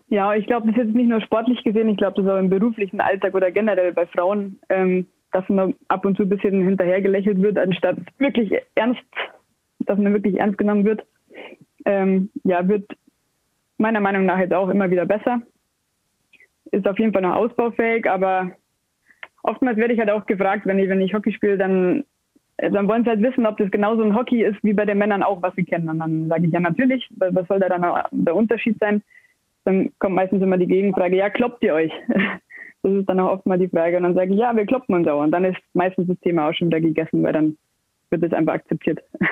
[0.09, 2.39] Ja, ich glaube, das ist jetzt nicht nur sportlich gesehen, ich glaube, das ist auch
[2.39, 6.63] im beruflichen Alltag oder generell bei Frauen, ähm, dass man ab und zu ein bisschen
[6.63, 9.03] hinterher gelächelt wird, anstatt wirklich ernst,
[9.81, 11.05] dass man wirklich ernst genommen wird.
[11.85, 12.89] Ähm, ja, wird
[13.77, 15.43] meiner Meinung nach jetzt auch immer wieder besser.
[16.71, 18.53] Ist auf jeden Fall noch ausbaufähig, aber
[19.43, 22.05] oftmals werde ich halt auch gefragt, wenn ich, wenn ich Hockey spiele, dann
[22.59, 24.99] äh, dann wollen sie halt wissen, ob das genauso ein Hockey ist wie bei den
[24.99, 25.89] Männern auch, was sie kennen.
[25.89, 29.03] Und dann sage ich ja natürlich, was soll da dann der Unterschied sein?
[29.65, 31.93] Dann kommt meistens immer die Gegenfrage, ja, kloppt ihr euch?
[32.85, 33.97] Das ist dann auch oft mal die Frage.
[33.97, 35.23] Und dann sage ich, ja, wir kloppen uns auch.
[35.23, 37.57] Und dann ist meistens das Thema auch schon wieder gegessen, weil dann
[38.11, 39.01] wird es einfach akzeptiert.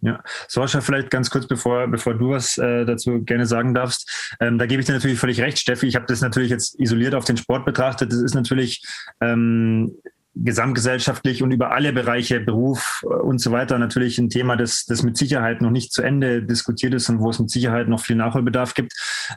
[0.00, 4.36] Ja, Sascha, vielleicht ganz kurz, bevor, bevor du was äh, dazu gerne sagen darfst.
[4.38, 5.88] Ähm, da gebe ich dir natürlich völlig recht, Steffi.
[5.88, 8.12] Ich habe das natürlich jetzt isoliert auf den Sport betrachtet.
[8.12, 8.80] Das ist natürlich
[9.20, 9.96] ähm,
[10.36, 15.02] gesamtgesellschaftlich und über alle Bereiche, Beruf äh, und so weiter natürlich ein Thema, das, das
[15.02, 18.16] mit Sicherheit noch nicht zu Ende diskutiert ist und wo es mit Sicherheit noch viel
[18.16, 18.92] Nachholbedarf gibt.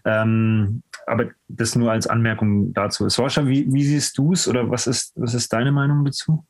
[0.05, 3.07] Ähm, aber das nur als Anmerkung dazu.
[3.09, 6.45] Sorscha, wie, wie siehst du es oder was ist, was ist deine Meinung dazu?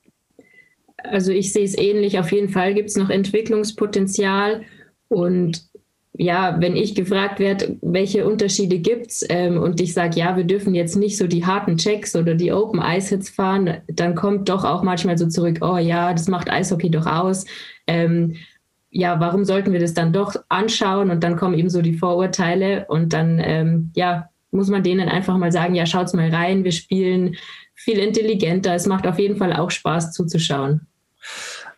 [0.97, 2.19] Also ich sehe es ähnlich.
[2.19, 4.63] Auf jeden Fall gibt es noch Entwicklungspotenzial
[5.07, 5.71] und
[6.13, 10.75] ja, wenn ich gefragt werde, welche Unterschiede gibt's ähm, und ich sage, ja, wir dürfen
[10.75, 14.65] jetzt nicht so die harten Checks oder die Open Ice Hits fahren, dann kommt doch
[14.65, 17.45] auch manchmal so zurück, oh ja, das macht Eishockey doch aus.
[17.87, 18.35] Ähm,
[18.89, 21.11] ja, warum sollten wir das dann doch anschauen?
[21.11, 25.37] Und dann kommen eben so die Vorurteile und dann, ähm, ja, muss man denen einfach
[25.37, 27.35] mal sagen, ja, schaut's mal rein, wir spielen
[27.73, 28.75] viel intelligenter.
[28.75, 30.87] Es macht auf jeden Fall auch Spaß zuzuschauen.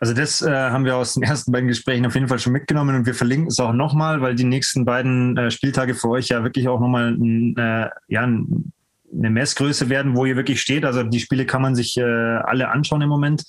[0.00, 2.96] Also das äh, haben wir aus den ersten beiden Gesprächen auf jeden Fall schon mitgenommen
[2.96, 6.42] und wir verlinken es auch nochmal, weil die nächsten beiden äh, Spieltage für euch ja
[6.42, 7.16] wirklich auch nochmal
[7.56, 10.84] äh, ja, eine Messgröße werden, wo ihr wirklich steht.
[10.84, 13.44] Also die Spiele kann man sich äh, alle anschauen im Moment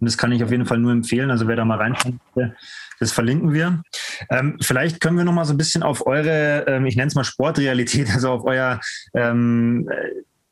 [0.00, 1.30] und das kann ich auf jeden Fall nur empfehlen.
[1.30, 2.14] Also wer da mal reinschaut,
[2.98, 3.82] das verlinken wir.
[4.30, 7.24] Ähm, vielleicht können wir nochmal so ein bisschen auf eure, ähm, ich nenne es mal
[7.24, 8.80] Sportrealität, also auf euer
[9.14, 9.88] ähm,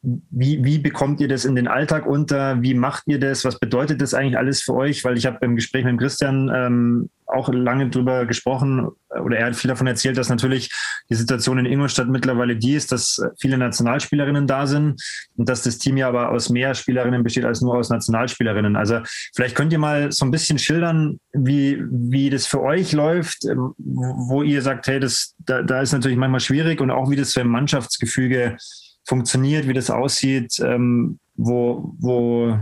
[0.02, 2.62] wie, wie bekommt ihr das in den Alltag unter?
[2.62, 3.44] Wie macht ihr das?
[3.44, 5.04] Was bedeutet das eigentlich alles für euch?
[5.04, 9.56] Weil ich habe im Gespräch mit Christian ähm, auch lange drüber gesprochen oder er hat
[9.56, 10.70] viel davon erzählt, dass natürlich
[11.08, 15.02] die Situation in Ingolstadt mittlerweile die ist, dass viele Nationalspielerinnen da sind
[15.36, 18.76] und dass das Team ja aber aus mehr Spielerinnen besteht als nur aus Nationalspielerinnen.
[18.76, 19.00] Also
[19.34, 23.74] vielleicht könnt ihr mal so ein bisschen schildern, wie, wie das für euch läuft, ähm,
[23.78, 27.32] wo ihr sagt, hey, das, da, da ist natürlich manchmal schwierig und auch wie das
[27.32, 28.56] für ein Mannschaftsgefüge
[29.04, 32.58] funktioniert, wie das aussieht, ähm, wo, wo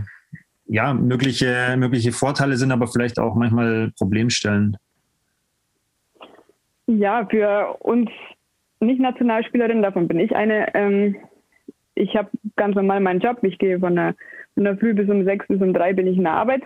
[0.69, 4.77] ja, mögliche, mögliche Vorteile sind, aber vielleicht auch manchmal Problemstellen.
[6.85, 8.09] Ja, für uns
[8.79, 10.73] Nicht-Nationalspielerinnen, davon bin ich eine.
[10.75, 11.15] Ähm,
[11.95, 13.39] ich habe ganz normal meinen Job.
[13.43, 14.15] Ich gehe von der,
[14.53, 16.61] von der Früh bis um sechs bis um drei bin ich in der Arbeit.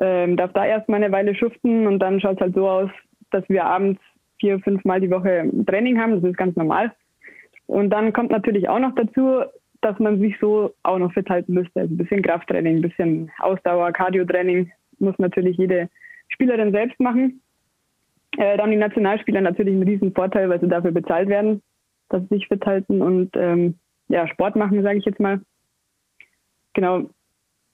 [0.00, 2.90] Ähm, darf da erstmal eine Weile schuften und dann schaut es halt so aus,
[3.30, 4.00] dass wir abends
[4.40, 6.20] vier, fünf Mal die Woche Training haben.
[6.20, 6.92] Das ist ganz normal.
[7.66, 9.42] Und dann kommt natürlich auch noch dazu,
[9.80, 11.80] dass man sich so auch noch fit halten müsste.
[11.80, 15.88] Also ein bisschen Krafttraining, ein bisschen Ausdauer, Cardio-Training muss natürlich jede
[16.28, 17.40] Spielerin selbst machen.
[18.36, 21.62] Äh, dann die Nationalspieler natürlich einen riesen Vorteil, weil sie dafür bezahlt werden,
[22.08, 23.76] dass sie sich fit halten und ähm,
[24.08, 25.40] ja, Sport machen, sage ich jetzt mal.
[26.74, 27.10] Genau.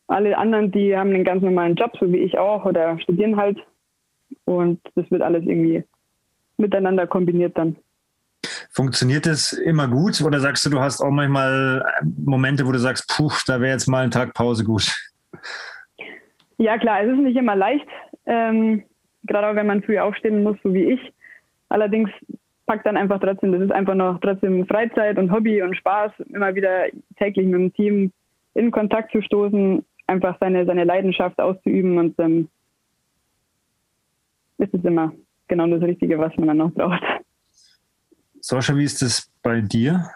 [0.07, 3.59] Alle anderen, die haben einen ganz normalen Job, so wie ich auch, oder studieren halt.
[4.45, 5.85] Und das wird alles irgendwie
[6.59, 7.77] miteinander kombiniert dann.
[8.75, 11.85] Funktioniert es immer gut oder sagst du, du hast auch manchmal
[12.25, 14.93] Momente, wo du sagst, puh, da wäre jetzt mal ein Tag Pause gut?
[16.59, 17.87] Ja klar, es ist nicht immer leicht.
[18.27, 18.83] Ähm,
[19.25, 21.13] gerade auch wenn man früh aufstehen muss, so wie ich.
[21.69, 22.11] Allerdings
[22.67, 26.55] packt dann einfach trotzdem, das ist einfach noch trotzdem Freizeit und Hobby und Spaß, immer
[26.55, 26.87] wieder
[27.19, 28.13] täglich mit dem Team
[28.55, 32.49] in Kontakt zu stoßen, einfach seine, seine Leidenschaft auszuüben und dann
[34.59, 35.13] ist es immer
[35.49, 37.03] genau das Richtige, was man dann noch braucht.
[38.47, 40.11] Sascha, wie ist das bei dir?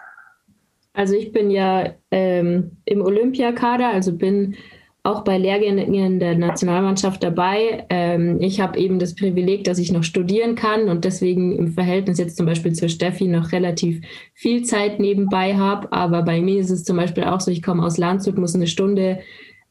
[0.93, 4.55] Also ich bin ja ähm, im Olympiakader, also bin
[5.01, 7.87] auch bei Lehrgängen der Nationalmannschaft dabei.
[7.89, 12.19] Ähm, ich habe eben das Privileg, dass ich noch studieren kann und deswegen im Verhältnis
[12.19, 13.99] jetzt zum Beispiel zur Steffi noch relativ
[14.35, 15.91] viel Zeit nebenbei habe.
[15.91, 18.67] Aber bei mir ist es zum Beispiel auch so, ich komme aus Landshut, muss eine
[18.67, 19.21] Stunde,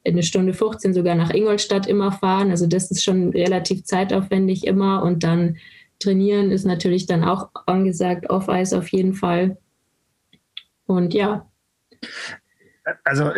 [0.05, 2.51] eine Stunde 15 sogar nach Ingolstadt immer fahren.
[2.51, 5.59] Also das ist schon relativ zeitaufwendig immer und dann
[5.98, 9.58] trainieren ist natürlich dann auch angesagt, off-Ice auf jeden Fall.
[10.87, 11.50] Und ja.
[13.04, 13.32] Also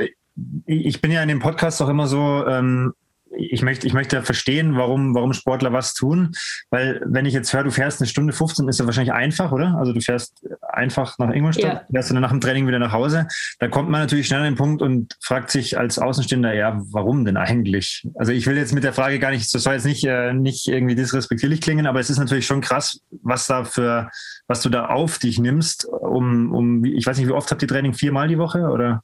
[0.66, 2.94] ich bin ja in dem Podcast auch immer so, ähm,
[3.37, 6.33] ich möchte, ich möchte verstehen, warum, warum Sportler was tun.
[6.71, 9.77] Weil wenn ich jetzt höre, du fährst eine Stunde 15, ist ja wahrscheinlich einfach, oder?
[9.79, 11.83] Also du fährst einfach nach Ingolstadt, ja.
[11.90, 13.27] fährst dann nach dem Training wieder nach Hause.
[13.59, 17.25] Da kommt man natürlich schnell an den Punkt und fragt sich als Außenstehender, ja, warum
[17.25, 18.07] denn eigentlich?
[18.16, 20.66] Also ich will jetzt mit der Frage gar nicht, das soll jetzt nicht, äh, nicht
[20.66, 24.11] irgendwie disrespektierlich klingen, aber es ist natürlich schon krass, was da für,
[24.49, 27.69] was du da auf dich nimmst, um, um ich weiß nicht, wie oft habt ihr
[27.69, 27.95] Training?
[27.95, 29.03] Viermal die Woche oder?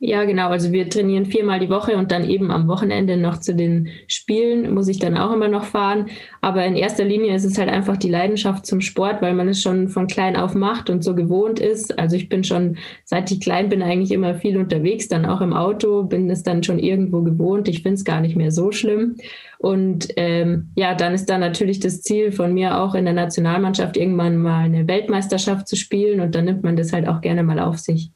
[0.00, 0.48] Ja, genau.
[0.50, 4.72] Also wir trainieren viermal die Woche und dann eben am Wochenende noch zu den Spielen
[4.72, 6.06] muss ich dann auch immer noch fahren.
[6.40, 9.60] Aber in erster Linie ist es halt einfach die Leidenschaft zum Sport, weil man es
[9.60, 11.98] schon von klein auf macht und so gewohnt ist.
[11.98, 15.52] Also ich bin schon, seit ich klein bin, eigentlich immer viel unterwegs, dann auch im
[15.52, 17.66] Auto, bin es dann schon irgendwo gewohnt.
[17.66, 19.16] Ich finde es gar nicht mehr so schlimm.
[19.58, 23.96] Und ähm, ja, dann ist da natürlich das Ziel von mir auch in der Nationalmannschaft
[23.96, 27.58] irgendwann mal eine Weltmeisterschaft zu spielen und dann nimmt man das halt auch gerne mal
[27.58, 28.12] auf sich.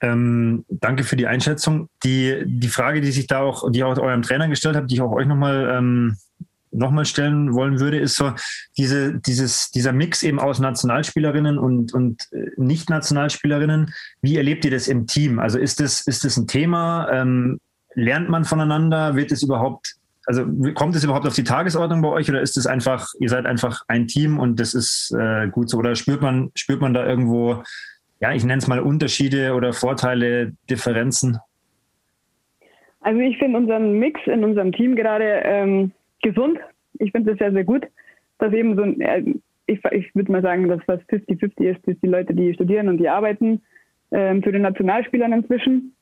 [0.00, 1.88] Ähm, danke für die Einschätzung.
[2.04, 5.00] Die, die Frage, die sich da auch, die auch eurem Trainer gestellt habe, die ich
[5.00, 6.16] auch euch nochmal ähm,
[6.72, 8.32] noch stellen wollen würde, ist so
[8.76, 13.92] diese, dieses, dieser Mix eben aus Nationalspielerinnen und, und äh, Nicht-Nationalspielerinnen.
[14.22, 15.38] Wie erlebt ihr das im Team?
[15.38, 17.08] Also ist das, ist das ein Thema?
[17.10, 17.60] Ähm,
[17.94, 19.16] lernt man voneinander?
[19.16, 22.66] Wird es überhaupt, also kommt es überhaupt auf die Tagesordnung bei euch oder ist es
[22.66, 25.78] einfach, ihr seid einfach ein Team und das ist äh, gut so?
[25.78, 27.64] Oder spürt man, spürt man da irgendwo
[28.20, 31.38] ja, ich nenne es mal Unterschiede oder Vorteile, Differenzen?
[33.00, 36.58] Also ich finde unseren Mix in unserem Team gerade ähm, gesund.
[36.98, 37.86] Ich finde das sehr, sehr gut,
[38.38, 39.24] dass eben so ein, äh,
[39.66, 42.98] ich, ich würde mal sagen, dass fast 50-50 ist, dass die Leute, die studieren und
[42.98, 43.62] die arbeiten,
[44.10, 45.94] ähm, zu den Nationalspielern inzwischen.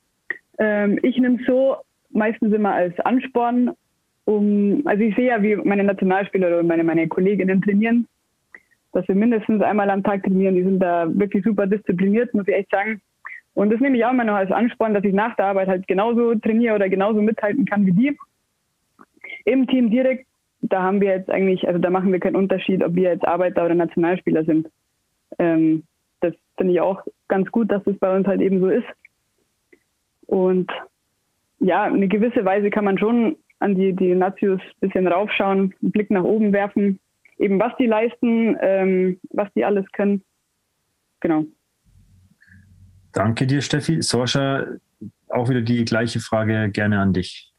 [0.57, 1.77] Ähm, ich nehme es so
[2.09, 3.71] meistens immer als Ansporn,
[4.25, 8.07] um, also ich sehe ja, wie meine Nationalspieler oder meine, meine Kolleginnen trainieren
[8.91, 10.55] dass wir mindestens einmal am Tag trainieren.
[10.55, 13.01] Die sind da wirklich super diszipliniert, muss ich echt sagen.
[13.53, 15.87] Und das nehme ich auch immer noch als Ansporn, dass ich nach der Arbeit halt
[15.87, 18.17] genauso trainiere oder genauso mithalten kann wie die.
[19.45, 20.27] Im Team direkt,
[20.61, 23.65] da haben wir jetzt eigentlich, also da machen wir keinen Unterschied, ob wir jetzt Arbeiter
[23.65, 24.69] oder Nationalspieler sind.
[25.37, 25.83] Ähm,
[26.21, 28.87] das finde ich auch ganz gut, dass das bei uns halt eben so ist.
[30.25, 30.71] Und
[31.59, 35.91] ja, eine gewisse Weise kann man schon an die, die Nazios ein bisschen raufschauen, einen
[35.91, 36.99] Blick nach oben werfen
[37.39, 40.23] eben was die leisten, ähm, was die alles können.
[41.21, 41.45] Genau.
[43.11, 44.01] Danke dir, Steffi.
[44.01, 44.65] Sorscha,
[45.29, 47.49] auch wieder die gleiche Frage gerne an dich.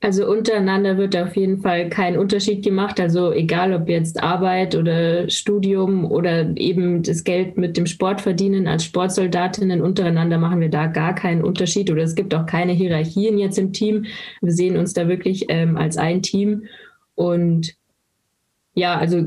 [0.00, 3.00] Also untereinander wird auf jeden Fall kein Unterschied gemacht.
[3.00, 8.68] Also egal ob jetzt Arbeit oder Studium oder eben das Geld mit dem Sport verdienen
[8.68, 13.38] als Sportsoldatinnen untereinander machen wir da gar keinen Unterschied oder es gibt auch keine Hierarchien
[13.38, 14.04] jetzt im Team.
[14.40, 16.66] Wir sehen uns da wirklich ähm, als ein Team
[17.16, 17.74] und
[18.78, 19.24] ja, also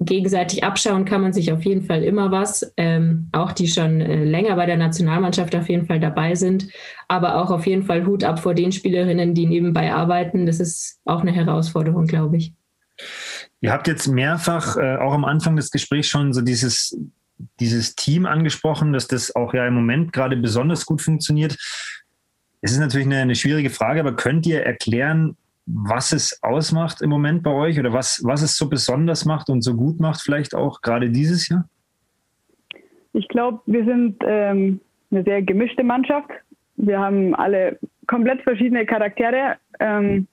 [0.00, 2.72] gegenseitig abschauen kann man sich auf jeden Fall immer was.
[2.76, 6.68] Ähm, auch die schon äh, länger bei der Nationalmannschaft auf jeden Fall dabei sind.
[7.08, 10.46] Aber auch auf jeden Fall Hut ab vor den Spielerinnen, die nebenbei arbeiten.
[10.46, 12.52] Das ist auch eine Herausforderung, glaube ich.
[13.60, 16.98] Ihr habt jetzt mehrfach, äh, auch am Anfang des Gesprächs schon so dieses,
[17.60, 21.56] dieses Team angesprochen, dass das auch ja im Moment gerade besonders gut funktioniert.
[22.60, 27.10] Es ist natürlich eine, eine schwierige Frage, aber könnt ihr erklären, was es ausmacht im
[27.10, 30.54] Moment bei euch oder was, was es so besonders macht und so gut macht, vielleicht
[30.54, 31.68] auch gerade dieses Jahr?
[33.12, 36.30] Ich glaube, wir sind ähm, eine sehr gemischte Mannschaft.
[36.76, 39.56] Wir haben alle komplett verschiedene Charaktere.
[39.78, 40.26] Ähm,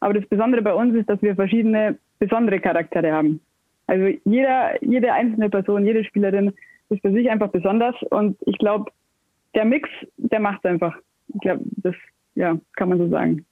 [0.00, 3.40] aber das Besondere bei uns ist, dass wir verschiedene besondere Charaktere haben.
[3.86, 6.52] Also jeder, jede einzelne Person, jede Spielerin
[6.90, 7.94] ist für sich einfach besonders.
[8.10, 8.90] Und ich glaube,
[9.54, 10.96] der Mix, der macht es einfach.
[11.28, 11.94] Ich glaube, das
[12.34, 13.44] ja, kann man so sagen.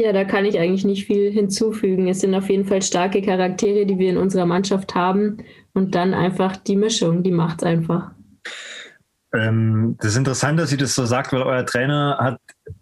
[0.00, 2.08] Ja, da kann ich eigentlich nicht viel hinzufügen.
[2.08, 5.44] Es sind auf jeden Fall starke Charaktere, die wir in unserer Mannschaft haben.
[5.74, 8.12] Und dann einfach die Mischung, die macht es einfach.
[9.34, 12.40] Ähm, das ist interessant, dass sie das so sagt, weil euer Trainer hat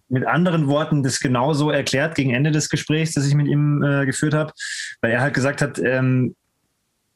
[0.08, 4.06] mit anderen Worten das genauso erklärt gegen Ende des Gesprächs, das ich mit ihm äh,
[4.06, 4.52] geführt habe,
[5.00, 6.36] weil er halt gesagt hat, ähm,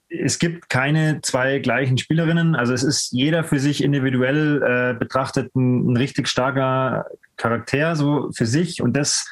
[0.09, 2.57] es gibt keine zwei gleichen Spielerinnen.
[2.57, 8.31] Also es ist jeder für sich individuell äh, betrachtet ein, ein, richtig starker Charakter so
[8.37, 9.25] für sich und das,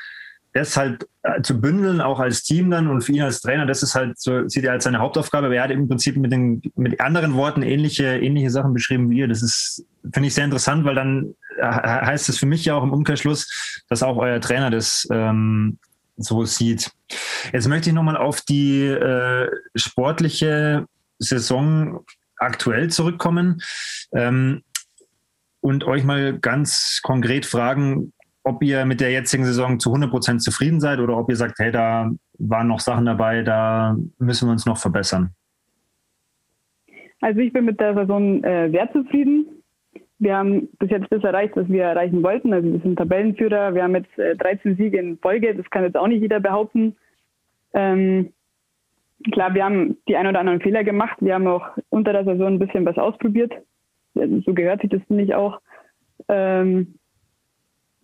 [0.52, 3.82] das halt äh, zu bündeln, auch als Team dann und für ihn als Trainer, das
[3.82, 5.46] ist halt so, sieht er als seine Hauptaufgabe.
[5.46, 9.18] Aber er hat im Prinzip mit den mit anderen Worten ähnliche, ähnliche Sachen beschrieben wie
[9.18, 9.28] ihr.
[9.28, 12.82] Das ist, finde ich, sehr interessant, weil dann äh, heißt es für mich ja auch
[12.82, 15.78] im Umkehrschluss, dass auch euer Trainer das ähm,
[16.16, 16.90] so sieht.
[17.52, 20.86] Jetzt möchte ich nochmal auf die äh, sportliche
[21.18, 22.04] Saison
[22.36, 23.62] aktuell zurückkommen
[24.12, 24.62] ähm,
[25.60, 30.42] und euch mal ganz konkret fragen, ob ihr mit der jetzigen Saison zu 100 Prozent
[30.42, 34.52] zufrieden seid oder ob ihr sagt, hey, da waren noch Sachen dabei, da müssen wir
[34.52, 35.34] uns noch verbessern.
[37.20, 39.46] Also ich bin mit der Saison äh, sehr zufrieden.
[40.18, 42.52] Wir haben bis jetzt das erreicht, was wir erreichen wollten.
[42.52, 43.74] Also wir sind Tabellenführer.
[43.74, 45.54] Wir haben jetzt äh, 13 Siege in Folge.
[45.54, 46.96] Das kann jetzt auch nicht jeder behaupten.
[47.74, 48.32] Ähm,
[49.32, 51.16] klar, wir haben die ein oder anderen Fehler gemacht.
[51.20, 53.52] Wir haben auch unter der Saison ein bisschen was ausprobiert.
[54.14, 55.60] So gehört sich das, finde ich, auch.
[56.28, 56.94] Ähm,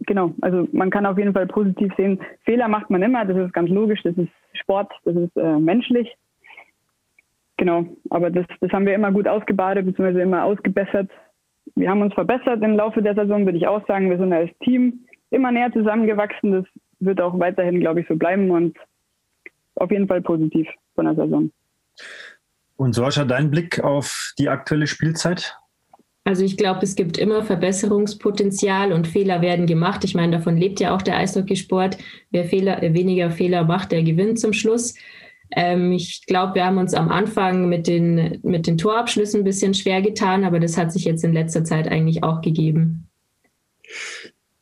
[0.07, 2.21] genau, also man kann auf jeden Fall positiv sehen.
[2.45, 6.17] Fehler macht man immer, das ist ganz logisch, das ist Sport, das ist äh, menschlich.
[7.59, 11.11] Genau, aber das, das haben wir immer gut ausgebadet, beziehungsweise immer ausgebessert
[11.75, 14.11] wir haben uns verbessert im Laufe der Saison, würde ich auch sagen.
[14.11, 16.53] Wir sind als Team immer näher zusammengewachsen.
[16.53, 16.65] Das
[17.01, 18.77] wird auch weiterhin, glaube ich, so bleiben und
[19.75, 21.51] auf jeden Fall positiv von der Saison.
[22.77, 25.59] Und Sorcha, dein Blick auf die aktuelle Spielzeit?
[26.27, 30.03] Also ich glaube, es gibt immer Verbesserungspotenzial und Fehler werden gemacht.
[30.03, 31.99] Ich meine, davon lebt ja auch der Eishockeysport.
[32.33, 34.97] Wer Fehler, weniger Fehler macht, der gewinnt zum Schluss.
[35.53, 39.73] Ähm, ich glaube, wir haben uns am Anfang mit den, mit den Torabschlüssen ein bisschen
[39.73, 43.09] schwer getan, aber das hat sich jetzt in letzter Zeit eigentlich auch gegeben.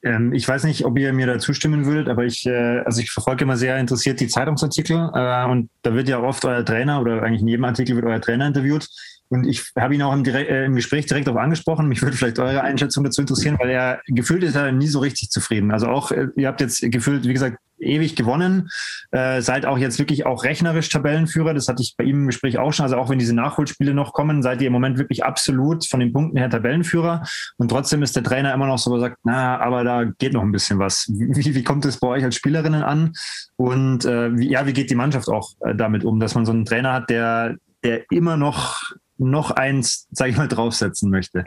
[0.02, 3.10] Ähm, ich weiß nicht, ob ihr mir da zustimmen würdet, aber ich, äh, also ich
[3.10, 7.22] verfolge immer sehr interessiert die Zeitungsartikel äh, und da wird ja oft euer Trainer oder
[7.22, 8.86] eigentlich in jedem Artikel wird euer Trainer interviewt.
[9.28, 11.88] Und ich habe ihn auch im, direkt, äh, im Gespräch direkt darauf angesprochen.
[11.88, 15.30] Mich würde vielleicht eure Einschätzung dazu interessieren, weil er gefühlt ist er nie so richtig
[15.30, 15.72] zufrieden.
[15.72, 18.68] Also auch, äh, ihr habt jetzt gefühlt, wie gesagt, ewig gewonnen,
[19.10, 21.54] äh, seid auch jetzt wirklich auch rechnerisch Tabellenführer.
[21.54, 22.84] Das hatte ich bei ihm im Gespräch auch schon.
[22.84, 26.12] Also auch wenn diese Nachholspiele noch kommen, seid ihr im Moment wirklich absolut von den
[26.12, 27.24] Punkten her Tabellenführer.
[27.56, 30.52] Und trotzdem ist der Trainer immer noch so, sagt, na, aber da geht noch ein
[30.52, 31.06] bisschen was.
[31.08, 33.12] Wie, wie kommt es bei euch als Spielerinnen an?
[33.56, 36.52] Und äh, wie, ja, wie geht die Mannschaft auch äh, damit um, dass man so
[36.52, 38.80] einen Trainer hat, der, der immer noch
[39.18, 41.44] noch eins, sage ich mal, draufsetzen möchte?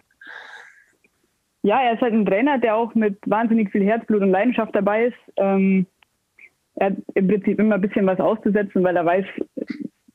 [1.64, 5.08] Ja, er ist halt ein Trainer, der auch mit wahnsinnig viel Herzblut und Leidenschaft dabei
[5.08, 5.18] ist.
[5.36, 5.86] Ähm,
[6.76, 9.26] er hat im Prinzip immer ein bisschen was auszusetzen, weil er weiß,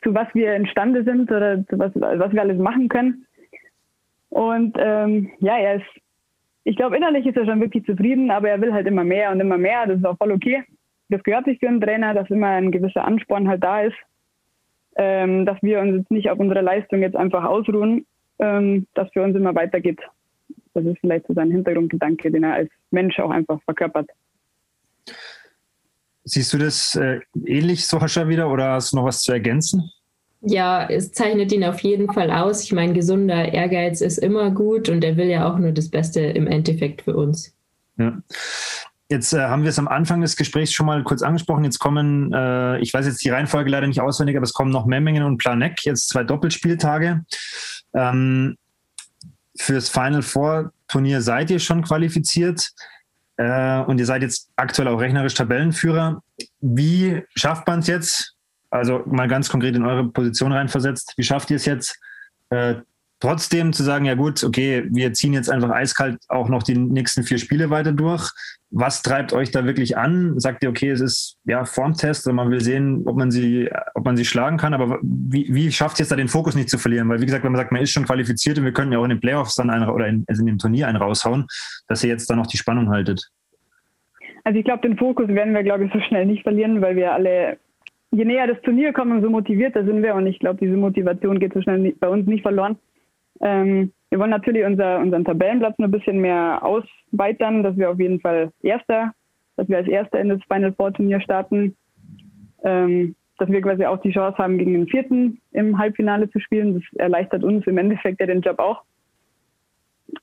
[0.02, 3.26] zu was wir imstande sind oder zu was, was wir alles machen können.
[4.30, 5.86] Und ähm, ja, er ist,
[6.64, 9.40] ich glaube, innerlich ist er schon wirklich zufrieden, aber er will halt immer mehr und
[9.40, 9.86] immer mehr.
[9.86, 10.62] Das ist auch voll okay.
[11.08, 13.96] Das gehört sich für einen Trainer, dass immer ein gewisser Ansporn halt da ist
[14.96, 18.06] ähm, dass wir uns jetzt nicht auf unsere Leistung jetzt einfach ausruhen,
[18.38, 20.00] ähm, dass für uns immer weitergeht.
[20.74, 24.08] Das ist vielleicht so sein Hintergrundgedanke, den er als Mensch auch einfach verkörpert.
[26.24, 29.90] Siehst du das äh, ähnlich, Sohascha, wieder oder hast du noch was zu ergänzen?
[30.40, 32.64] Ja, es zeichnet ihn auf jeden Fall aus.
[32.64, 36.20] Ich meine, gesunder Ehrgeiz ist immer gut und er will ja auch nur das Beste
[36.20, 37.54] im Endeffekt für uns.
[37.96, 38.20] Ja.
[39.12, 41.64] Jetzt äh, haben wir es am Anfang des Gesprächs schon mal kurz angesprochen.
[41.64, 44.86] Jetzt kommen, äh, ich weiß jetzt die Reihenfolge leider nicht auswendig, aber es kommen noch
[44.86, 47.22] Memmingen und Planeck, jetzt zwei Doppelspieltage.
[47.92, 48.56] Ähm,
[49.54, 52.70] fürs Final Four Turnier seid ihr schon qualifiziert
[53.36, 56.22] äh, und ihr seid jetzt aktuell auch rechnerisch Tabellenführer.
[56.62, 58.34] Wie schafft man es jetzt?
[58.70, 61.12] Also mal ganz konkret in eure Position reinversetzt.
[61.18, 62.00] Wie schafft ihr es jetzt,
[62.48, 62.76] äh,
[63.22, 67.22] trotzdem zu sagen, ja gut, okay, wir ziehen jetzt einfach eiskalt auch noch die nächsten
[67.22, 68.32] vier Spiele weiter durch.
[68.70, 70.40] Was treibt euch da wirklich an?
[70.40, 74.04] Sagt ihr, okay, es ist ja Formtest und man will sehen, ob man sie, ob
[74.04, 76.78] man sie schlagen kann, aber wie, wie schafft ihr es da den Fokus nicht zu
[76.78, 77.08] verlieren?
[77.08, 79.04] Weil wie gesagt, wenn man sagt, man ist schon qualifiziert und wir können ja auch
[79.04, 81.46] in den Playoffs dann einen, oder in, also in dem Turnier einen raushauen,
[81.86, 83.30] dass ihr jetzt da noch die Spannung haltet.
[84.42, 87.12] Also ich glaube, den Fokus werden wir, glaube ich, so schnell nicht verlieren, weil wir
[87.12, 87.58] alle,
[88.10, 91.54] je näher das Turnier kommen, umso motivierter sind wir und ich glaube, diese Motivation geht
[91.54, 92.76] so schnell bei uns nicht verloren.
[93.40, 98.20] Ähm, wir wollen natürlich unser, unseren Tabellenplatz ein bisschen mehr ausweitern, dass wir auf jeden
[98.20, 99.12] Fall Erster,
[99.56, 101.74] dass wir als Erster in das Final Four Turnier starten,
[102.62, 106.74] ähm, dass wir quasi auch die Chance haben, gegen den Vierten im Halbfinale zu spielen.
[106.74, 108.82] Das erleichtert uns im Endeffekt ja den Job auch.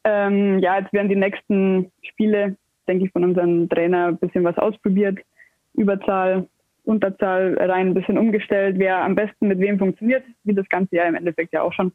[0.04, 2.56] Ähm, ja, jetzt werden die nächsten Spiele,
[2.88, 5.18] denke ich, von unserem Trainer ein bisschen was ausprobiert.
[5.74, 6.48] Überzahl,
[6.84, 11.08] Unterzahl rein ein bisschen umgestellt, wer am besten mit wem funktioniert, wie das ganze Jahr
[11.08, 11.92] im Endeffekt ja auch schon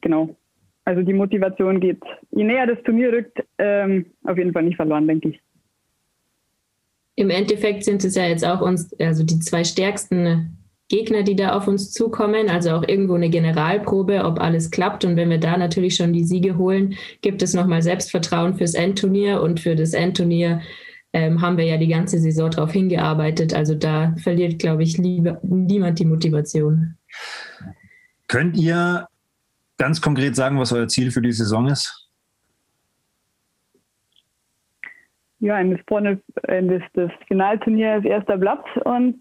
[0.00, 0.36] genau.
[0.84, 5.06] Also die Motivation geht, je näher das Turnier rückt, ähm, auf jeden Fall nicht verloren,
[5.06, 5.40] denke ich.
[7.16, 10.56] Im Endeffekt sind es ja jetzt auch uns, also die zwei stärksten
[10.88, 15.04] Gegner, die da auf uns zukommen, also auch irgendwo eine Generalprobe, ob alles klappt.
[15.04, 19.40] Und wenn wir da natürlich schon die Siege holen, gibt es nochmal Selbstvertrauen fürs Endturnier
[19.42, 20.60] und für das Endturnier
[21.12, 23.54] ähm, haben wir ja die ganze Saison darauf hingearbeitet.
[23.54, 26.96] Also da verliert, glaube ich, lieber, niemand die Motivation.
[28.26, 29.06] Könnt ihr
[29.80, 32.06] ganz konkret sagen, was euer Ziel für die Saison ist?
[35.38, 35.80] Ja, in das,
[36.48, 39.18] in das, das Finalturnier ist erster Platz und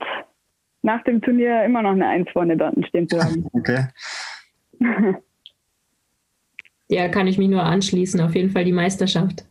[0.82, 3.48] nach dem Turnier immer noch eine Eins vorne dort stehen zu haben.
[3.54, 3.88] Okay.
[6.90, 8.20] ja, kann ich mich nur anschließen.
[8.20, 9.46] Auf jeden Fall die Meisterschaft.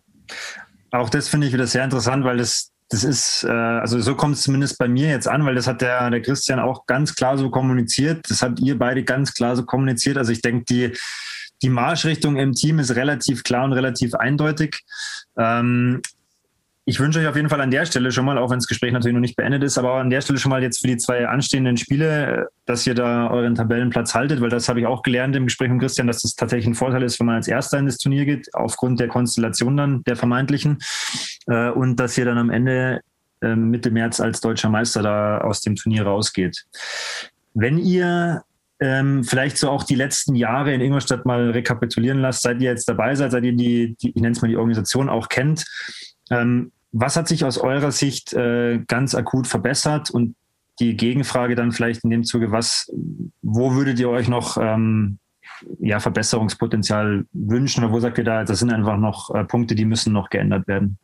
[0.90, 4.36] Auch das finde ich wieder sehr interessant, weil das, das ist, äh, also so kommt
[4.36, 7.36] es zumindest bei mir jetzt an, weil das hat der, der Christian auch ganz klar
[7.36, 8.30] so kommuniziert.
[8.30, 10.16] Das habt ihr beide ganz klar so kommuniziert.
[10.16, 10.92] Also ich denke, die,
[11.62, 14.80] die Marschrichtung im Team ist relativ klar und relativ eindeutig.
[15.36, 16.00] Ähm,
[16.88, 18.94] ich wünsche euch auf jeden Fall an der Stelle schon mal, auch wenn das Gespräch
[18.94, 21.28] natürlich noch nicht beendet ist, aber an der Stelle schon mal jetzt für die zwei
[21.28, 25.44] anstehenden Spiele, dass ihr da euren Tabellenplatz haltet, weil das habe ich auch gelernt im
[25.44, 27.98] Gespräch mit Christian, dass das tatsächlich ein Vorteil ist, wenn man als Erster in das
[27.98, 30.78] Turnier geht, aufgrund der Konstellation dann, der vermeintlichen,
[31.48, 33.00] äh, und dass ihr dann am Ende
[33.40, 36.64] äh, Mitte März als deutscher Meister da aus dem Turnier rausgeht.
[37.54, 38.42] Wenn ihr
[38.80, 42.88] ähm, vielleicht so auch die letzten Jahre in Ingolstadt mal rekapitulieren lasst, seit ihr jetzt
[42.88, 45.64] dabei seid, seit ihr die, die ich nenne es mal die Organisation auch kennt,
[46.30, 50.10] ähm, was hat sich aus eurer Sicht äh, ganz akut verbessert?
[50.10, 50.36] Und
[50.80, 52.90] die Gegenfrage dann vielleicht in dem Zuge, was,
[53.42, 55.18] wo würdet ihr euch noch ähm,
[55.80, 59.84] ja, Verbesserungspotenzial wünschen oder wo sagt ihr da, das sind einfach noch äh, Punkte, die
[59.84, 60.98] müssen noch geändert werden?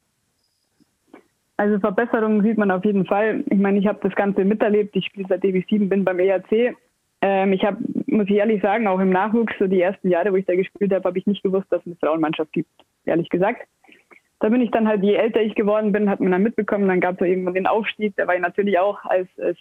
[1.56, 3.44] Also Verbesserungen sieht man auf jeden Fall.
[3.48, 4.96] Ich meine, ich habe das Ganze miterlebt.
[4.96, 6.76] Ich spiele seitdem ich sieben bin beim ERC.
[7.20, 10.36] Ähm, ich habe, muss ich ehrlich sagen, auch im Nachwuchs, so die ersten Jahre, wo
[10.36, 12.70] ich da gespielt habe, habe ich nicht gewusst, dass es eine Frauenmannschaft gibt,
[13.04, 13.66] ehrlich gesagt
[14.44, 17.00] da bin ich dann halt, je älter ich geworden bin, hat man dann mitbekommen, dann
[17.00, 18.14] gab es so irgendwann den Aufstieg.
[18.16, 19.56] Da war ich natürlich auch als, als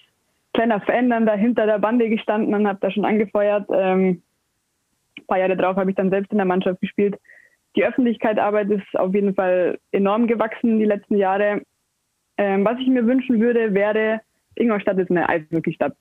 [0.53, 3.65] kleiner Fan dann da hinter der Bande gestanden und habe da schon angefeuert.
[3.71, 4.21] Ähm,
[5.17, 7.15] ein paar Jahre drauf habe ich dann selbst in der Mannschaft gespielt.
[7.77, 11.61] Die Öffentlichkeitsarbeit ist auf jeden Fall enorm gewachsen die letzten Jahre.
[12.37, 14.21] Ähm, was ich mir wünschen würde, wäre,
[14.55, 15.95] Ingolstadt ist eine Eishockey-Stadt.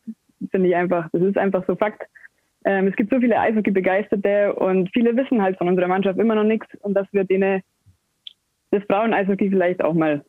[0.51, 2.03] Finde ich einfach, das ist einfach so Fakt.
[2.65, 6.45] Ähm, es gibt so viele Eishockey-Begeisterte und viele wissen halt von unserer Mannschaft immer noch
[6.45, 7.63] nichts und dass wir denen
[8.71, 10.25] das Frauen-Eishockey vielleicht auch mal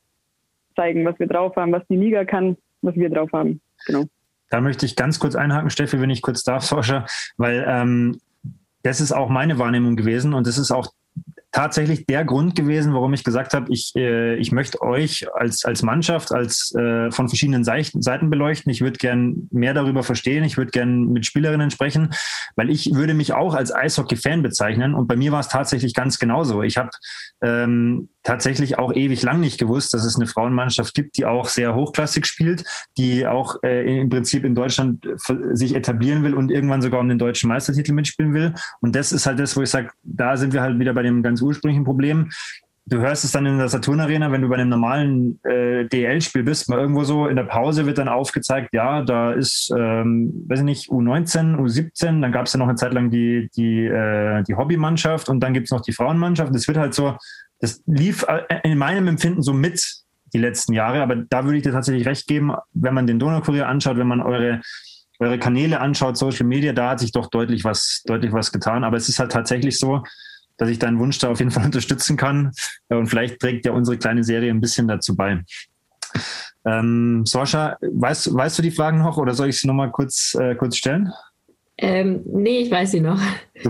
[0.75, 3.61] zeigen, was wir drauf haben, was die Liga kann, was wir drauf haben.
[3.85, 4.05] Genau.
[4.49, 7.05] Da möchte ich ganz kurz einhaken, Steffi, wenn ich kurz darf, Forscher,
[7.37, 8.19] weil ähm,
[8.83, 10.91] das ist auch meine Wahrnehmung gewesen und das ist auch
[11.53, 15.83] tatsächlich der Grund gewesen, warum ich gesagt habe, ich, äh, ich möchte euch als, als
[15.83, 18.71] Mannschaft als äh, von verschiedenen Seiten beleuchten.
[18.71, 20.43] Ich würde gern mehr darüber verstehen.
[20.43, 22.09] Ich würde gern mit Spielerinnen sprechen,
[22.55, 24.95] weil ich würde mich auch als Eishockey-Fan bezeichnen.
[24.95, 26.63] Und bei mir war es tatsächlich ganz genauso.
[26.63, 26.89] Ich habe
[27.41, 31.75] ähm, tatsächlich auch ewig lang nicht gewusst, dass es eine Frauenmannschaft gibt, die auch sehr
[31.75, 32.63] hochklassig spielt,
[32.97, 35.05] die auch äh, im Prinzip in Deutschland
[35.51, 38.53] sich etablieren will und irgendwann sogar um den deutschen Meistertitel mitspielen will.
[38.81, 41.21] Und das ist halt das, wo ich sage, da sind wir halt wieder bei dem
[41.21, 42.29] ganz ursprünglichen Problem.
[42.85, 46.43] Du hörst es dann in der Saturn Arena, wenn du bei einem normalen äh, DL-Spiel
[46.43, 50.59] bist, mal irgendwo so in der Pause wird dann aufgezeigt, ja, da ist, ähm, weiß
[50.59, 54.43] ich nicht, U19, U17, dann gab es ja noch eine Zeit lang die, die, äh,
[54.43, 56.53] die Hobbymannschaft und dann gibt es noch die Frauenmannschaft.
[56.53, 57.15] Das wird halt so,
[57.59, 61.63] das lief äh, in meinem Empfinden so mit die letzten Jahre, aber da würde ich
[61.63, 64.61] dir tatsächlich recht geben, wenn man den Donaukurier anschaut, wenn man eure,
[65.19, 68.83] eure Kanäle anschaut, Social Media, da hat sich doch deutlich was, deutlich was getan.
[68.83, 70.03] Aber es ist halt tatsächlich so,
[70.57, 72.51] dass ich deinen Wunsch da auf jeden Fall unterstützen kann.
[72.89, 75.43] Und vielleicht trägt ja unsere kleine Serie ein bisschen dazu bei.
[76.65, 80.55] Ähm, Sascha, weißt, weißt du die Fragen noch oder soll ich sie nochmal kurz, äh,
[80.55, 81.11] kurz stellen?
[81.77, 83.19] Ähm, nee, ich weiß sie noch.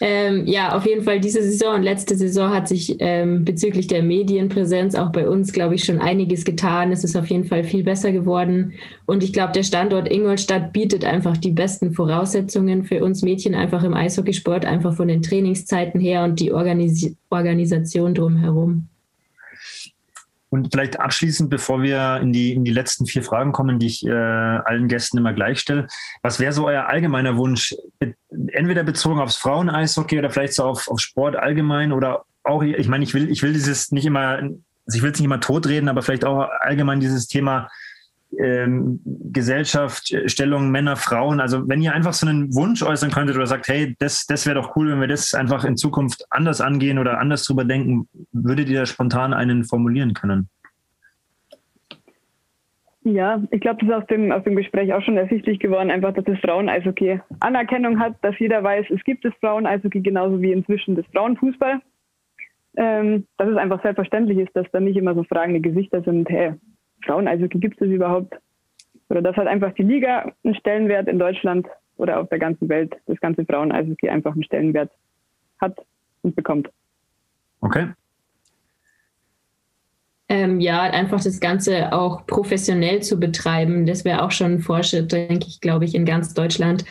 [0.00, 4.02] Ähm, ja, auf jeden Fall diese Saison und letzte Saison hat sich ähm, bezüglich der
[4.02, 6.92] Medienpräsenz auch bei uns, glaube ich, schon einiges getan.
[6.92, 8.74] Es ist auf jeden Fall viel besser geworden.
[9.06, 13.82] Und ich glaube, der Standort Ingolstadt bietet einfach die besten Voraussetzungen für uns Mädchen einfach
[13.82, 18.88] im Eishockeysport, einfach von den Trainingszeiten her und die Organis Organisation drumherum.
[20.54, 24.06] Und vielleicht abschließend, bevor wir in die, in die letzten vier Fragen kommen, die ich
[24.06, 25.88] äh, allen Gästen immer gleich stelle,
[26.22, 27.74] was wäre so euer allgemeiner Wunsch?
[28.30, 33.02] Entweder bezogen aufs Frauen-Eishockey oder vielleicht so auf, auf Sport allgemein oder auch, ich meine,
[33.02, 34.54] ich will, ich will dieses nicht immer, also
[34.92, 37.68] ich will es nicht immer totreden, aber vielleicht auch allgemein dieses Thema
[38.38, 41.40] ähm, Gesellschaft, Stellung Männer, Frauen.
[41.40, 44.60] Also wenn ihr einfach so einen Wunsch äußern könntet oder sagt, hey, das, das wäre
[44.60, 48.68] doch cool, wenn wir das einfach in Zukunft anders angehen oder anders drüber denken, würdet
[48.68, 50.48] ihr da spontan einen formulieren können?
[53.06, 56.14] Ja, ich glaube, das ist aus dem, aus dem Gespräch auch schon ersichtlich geworden, einfach,
[56.14, 60.96] dass das Frauen-Eishockey Anerkennung hat, dass jeder weiß, es gibt das Frauen-Eishockey genauso wie inzwischen
[60.96, 61.80] das Frauenfußball.
[62.76, 66.54] Ähm, dass es einfach selbstverständlich ist, dass da nicht immer so fragende Gesichter sind, hey,
[67.04, 68.34] Frauen-Eishockey gibt es überhaupt?
[69.08, 72.94] Oder dass halt einfach die Liga einen Stellenwert in Deutschland oder auf der ganzen Welt,
[73.06, 74.90] das ganze Frauen-Eishockey einfach einen Stellenwert
[75.60, 75.78] hat
[76.22, 76.68] und bekommt.
[77.60, 77.88] Okay.
[80.28, 85.12] Ähm, ja, einfach das Ganze auch professionell zu betreiben, das wäre auch schon ein Fortschritt,
[85.12, 86.84] denke ich, glaube ich, in ganz Deutschland,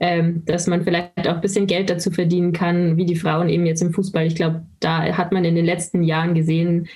[0.00, 3.64] ähm, dass man vielleicht auch ein bisschen Geld dazu verdienen kann, wie die Frauen eben
[3.64, 4.26] jetzt im Fußball.
[4.26, 6.88] Ich glaube, da hat man in den letzten Jahren gesehen,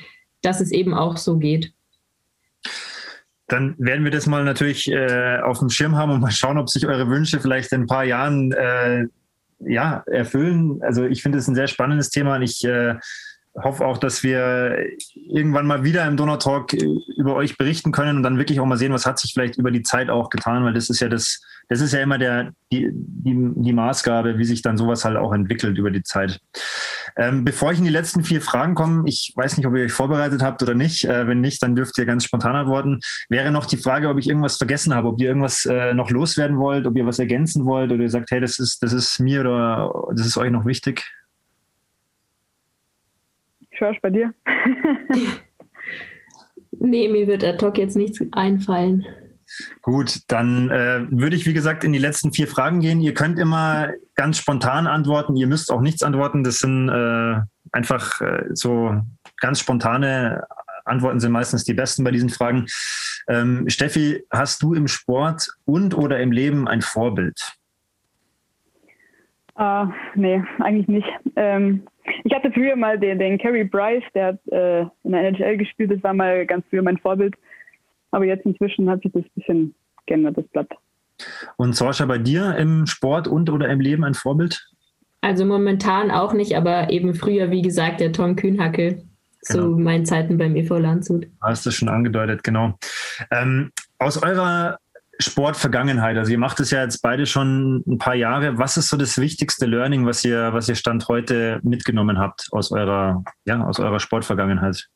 [0.43, 1.74] dass es eben auch so geht.
[3.55, 6.69] Dann werden wir das mal natürlich äh, auf dem Schirm haben und mal schauen, ob
[6.69, 9.05] sich eure Wünsche vielleicht in ein paar Jahren äh,
[9.61, 10.81] ja, erfüllen.
[10.83, 12.97] Also ich finde es ein sehr spannendes Thema und ich äh,
[13.63, 14.77] hoffe auch, dass wir
[15.15, 18.77] irgendwann mal wieder im Donau Talk über euch berichten können und dann wirklich auch mal
[18.77, 21.41] sehen, was hat sich vielleicht über die Zeit auch getan, weil das ist ja das,
[21.69, 25.33] das ist ja immer der, die, die, die Maßgabe, wie sich dann sowas halt auch
[25.33, 26.41] entwickelt über die Zeit.
[27.17, 29.93] Ähm, bevor ich in die letzten vier Fragen komme, ich weiß nicht, ob ihr euch
[29.93, 31.05] vorbereitet habt oder nicht.
[31.05, 33.01] Äh, wenn nicht, dann dürft ihr ganz spontan antworten.
[33.29, 36.59] Wäre noch die Frage, ob ich irgendwas vergessen habe, ob ihr irgendwas äh, noch loswerden
[36.59, 39.41] wollt, ob ihr was ergänzen wollt oder ihr sagt, hey, das ist, das ist mir
[39.41, 41.05] oder das ist euch noch wichtig.
[43.73, 44.33] Schorsch, bei dir?
[46.71, 49.05] nee, mir wird ad hoc jetzt nichts einfallen.
[49.83, 53.01] Gut, dann äh, würde ich, wie gesagt, in die letzten vier Fragen gehen.
[53.01, 55.37] Ihr könnt immer ganz spontan antworten.
[55.37, 56.45] Ihr müsst auch nichts antworten.
[56.45, 57.41] Das sind äh,
[57.73, 59.01] einfach äh, so
[59.41, 60.45] ganz spontane
[60.85, 62.67] Antworten sind meistens die besten bei diesen Fragen.
[63.29, 67.41] Ähm, Steffi, hast du im Sport und oder im Leben ein Vorbild?
[69.59, 71.09] Uh, nee, eigentlich nicht.
[71.37, 71.85] Ähm,
[72.25, 75.93] ich hatte früher mal den, den Kerry Bryce, der hat äh, in der NHL gespielt,
[75.93, 77.35] das war mal ganz früher mein Vorbild.
[78.15, 79.75] Aber jetzt inzwischen hat sich das ein bisschen
[80.07, 80.69] geändert, das Blatt.
[81.57, 84.69] Und Sorsha, bei dir im Sport und oder im Leben ein Vorbild?
[85.21, 89.03] Also momentan auch nicht, aber eben früher, wie gesagt, der Tom Kühnhackel
[89.41, 89.79] zu genau.
[89.79, 91.27] meinen Zeiten beim EV Landshut.
[91.43, 92.79] Hast du schon angedeutet, genau.
[93.33, 94.79] Ähm, aus eurer
[95.19, 98.59] Sportvergangenheit, also ihr macht es ja jetzt beide schon ein paar Jahre.
[98.59, 102.71] Was ist so das wichtigste Learning, was ihr, was ihr Stand heute mitgenommen habt aus
[102.71, 104.89] eurer, ja, aus eurer Sportvergangenheit?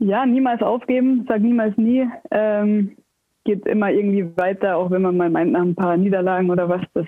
[0.00, 2.08] Ja, niemals aufgeben, sag niemals nie.
[2.30, 2.96] Ähm,
[3.44, 6.82] geht immer irgendwie weiter, auch wenn man mal meint nach ein paar Niederlagen oder was,
[6.94, 7.06] das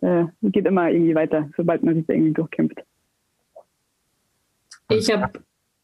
[0.00, 2.78] äh, geht immer irgendwie weiter, sobald man sich da irgendwie durchkämpft.
[4.90, 5.40] Ich habe,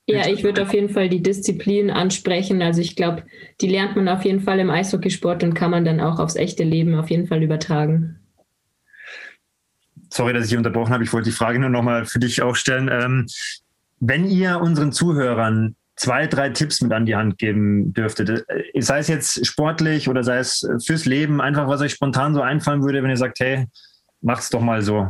[0.08, 2.62] ja, ich würde auf jeden Fall die Disziplin ansprechen.
[2.62, 3.24] Also ich glaube,
[3.60, 6.62] die lernt man auf jeden Fall im Eishockeysport und kann man dann auch aufs echte
[6.62, 8.20] Leben auf jeden Fall übertragen.
[10.10, 11.02] Sorry, dass ich unterbrochen habe.
[11.02, 12.88] Ich wollte die Frage nur nochmal für dich auch stellen.
[12.90, 13.26] Ähm,
[13.98, 18.98] wenn ihr unseren Zuhörern zwei, drei Tipps mit an die Hand geben dürftet, äh, sei
[18.98, 23.02] es jetzt sportlich oder sei es fürs Leben, einfach was euch spontan so einfallen würde,
[23.02, 23.66] wenn ihr sagt, hey,
[24.20, 25.08] macht's doch mal so.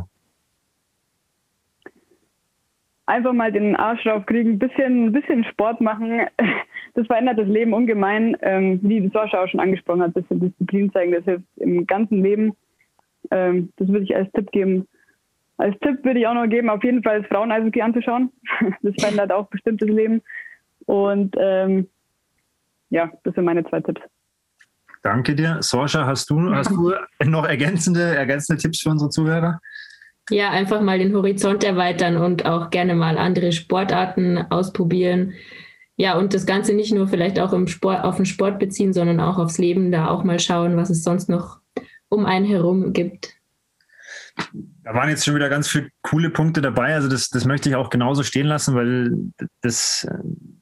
[3.05, 6.21] Einfach mal den Arsch draufkriegen, bisschen, bisschen Sport machen.
[6.93, 8.35] Das verändert das Leben ungemein.
[8.41, 12.23] Ähm, wie die Sascha auch schon angesprochen hat, bisschen Disziplin zeigen, das hilft im ganzen
[12.23, 12.53] Leben.
[13.29, 14.87] Ähm, das würde ich als Tipp geben.
[15.57, 18.31] Als Tipp würde ich auch noch geben, auf jeden Fall das Frauen-Eishockey anzuschauen.
[18.81, 20.23] Das verändert auch bestimmt das Leben.
[20.87, 21.87] Und ähm,
[22.89, 24.01] ja, das sind meine zwei Tipps.
[25.03, 25.57] Danke dir.
[25.61, 26.93] Sorsha, hast du, hast du
[27.25, 29.59] noch ergänzende, ergänzende Tipps für unsere Zuhörer?
[30.29, 35.33] Ja, einfach mal den Horizont erweitern und auch gerne mal andere Sportarten ausprobieren.
[35.97, 39.19] Ja, und das Ganze nicht nur vielleicht auch im Sport, auf den Sport beziehen, sondern
[39.19, 41.59] auch aufs Leben, da auch mal schauen, was es sonst noch
[42.09, 43.35] um einen herum gibt.
[44.83, 46.93] Da waren jetzt schon wieder ganz viele coole Punkte dabei.
[46.93, 49.11] Also das, das möchte ich auch genauso stehen lassen, weil
[49.61, 50.07] das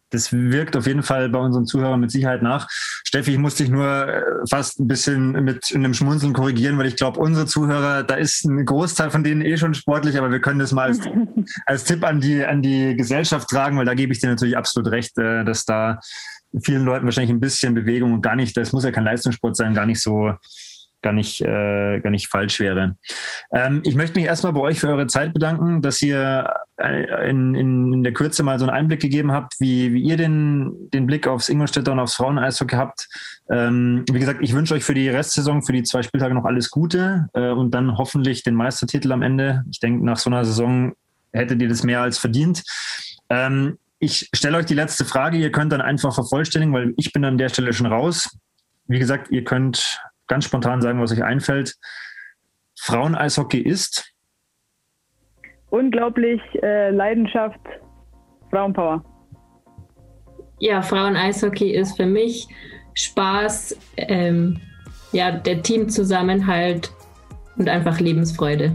[0.09, 2.67] das wirkt auf jeden Fall bei unseren Zuhörern mit Sicherheit nach.
[3.05, 6.95] Steffi, ich muss dich nur äh, fast ein bisschen mit einem Schmunzeln korrigieren, weil ich
[6.95, 10.59] glaube, unsere Zuhörer, da ist ein Großteil von denen eh schon sportlich, aber wir können
[10.59, 10.99] das mal als,
[11.65, 14.91] als Tipp an die, an die Gesellschaft tragen, weil da gebe ich dir natürlich absolut
[14.91, 15.99] recht, äh, dass da
[16.63, 19.73] vielen Leuten wahrscheinlich ein bisschen Bewegung und gar nicht, das muss ja kein Leistungssport sein,
[19.73, 20.33] gar nicht so
[21.01, 22.95] gar nicht, äh, gar nicht falsch wäre.
[23.53, 28.03] Ähm, ich möchte mich erstmal bei euch für eure Zeit bedanken, dass ihr in, in,
[28.03, 31.47] der Kürze mal so einen Einblick gegeben habt, wie, wie ihr den, den Blick aufs
[31.47, 33.07] Ingolstädter und aufs Frauen-Eishockey habt.
[33.49, 36.69] Ähm, wie gesagt, ich wünsche euch für die Restsaison, für die zwei Spieltage noch alles
[36.69, 39.63] Gute äh, und dann hoffentlich den Meistertitel am Ende.
[39.71, 40.93] Ich denke, nach so einer Saison
[41.31, 42.63] hättet ihr das mehr als verdient.
[43.29, 45.37] Ähm, ich stelle euch die letzte Frage.
[45.37, 48.37] Ihr könnt dann einfach vervollständigen, weil ich bin an der Stelle schon raus.
[48.87, 51.75] Wie gesagt, ihr könnt ganz spontan sagen, was euch einfällt.
[52.77, 54.14] Frauen-Eishockey ist?
[55.75, 57.59] Unglaublich äh, Leidenschaft,
[58.49, 59.03] Frauenpower.
[60.59, 62.47] Ja, Frauen-Eishockey ist für mich
[62.93, 64.61] Spaß, ähm,
[65.11, 66.93] ja, der Teamzusammenhalt
[67.57, 68.71] und einfach Lebensfreude.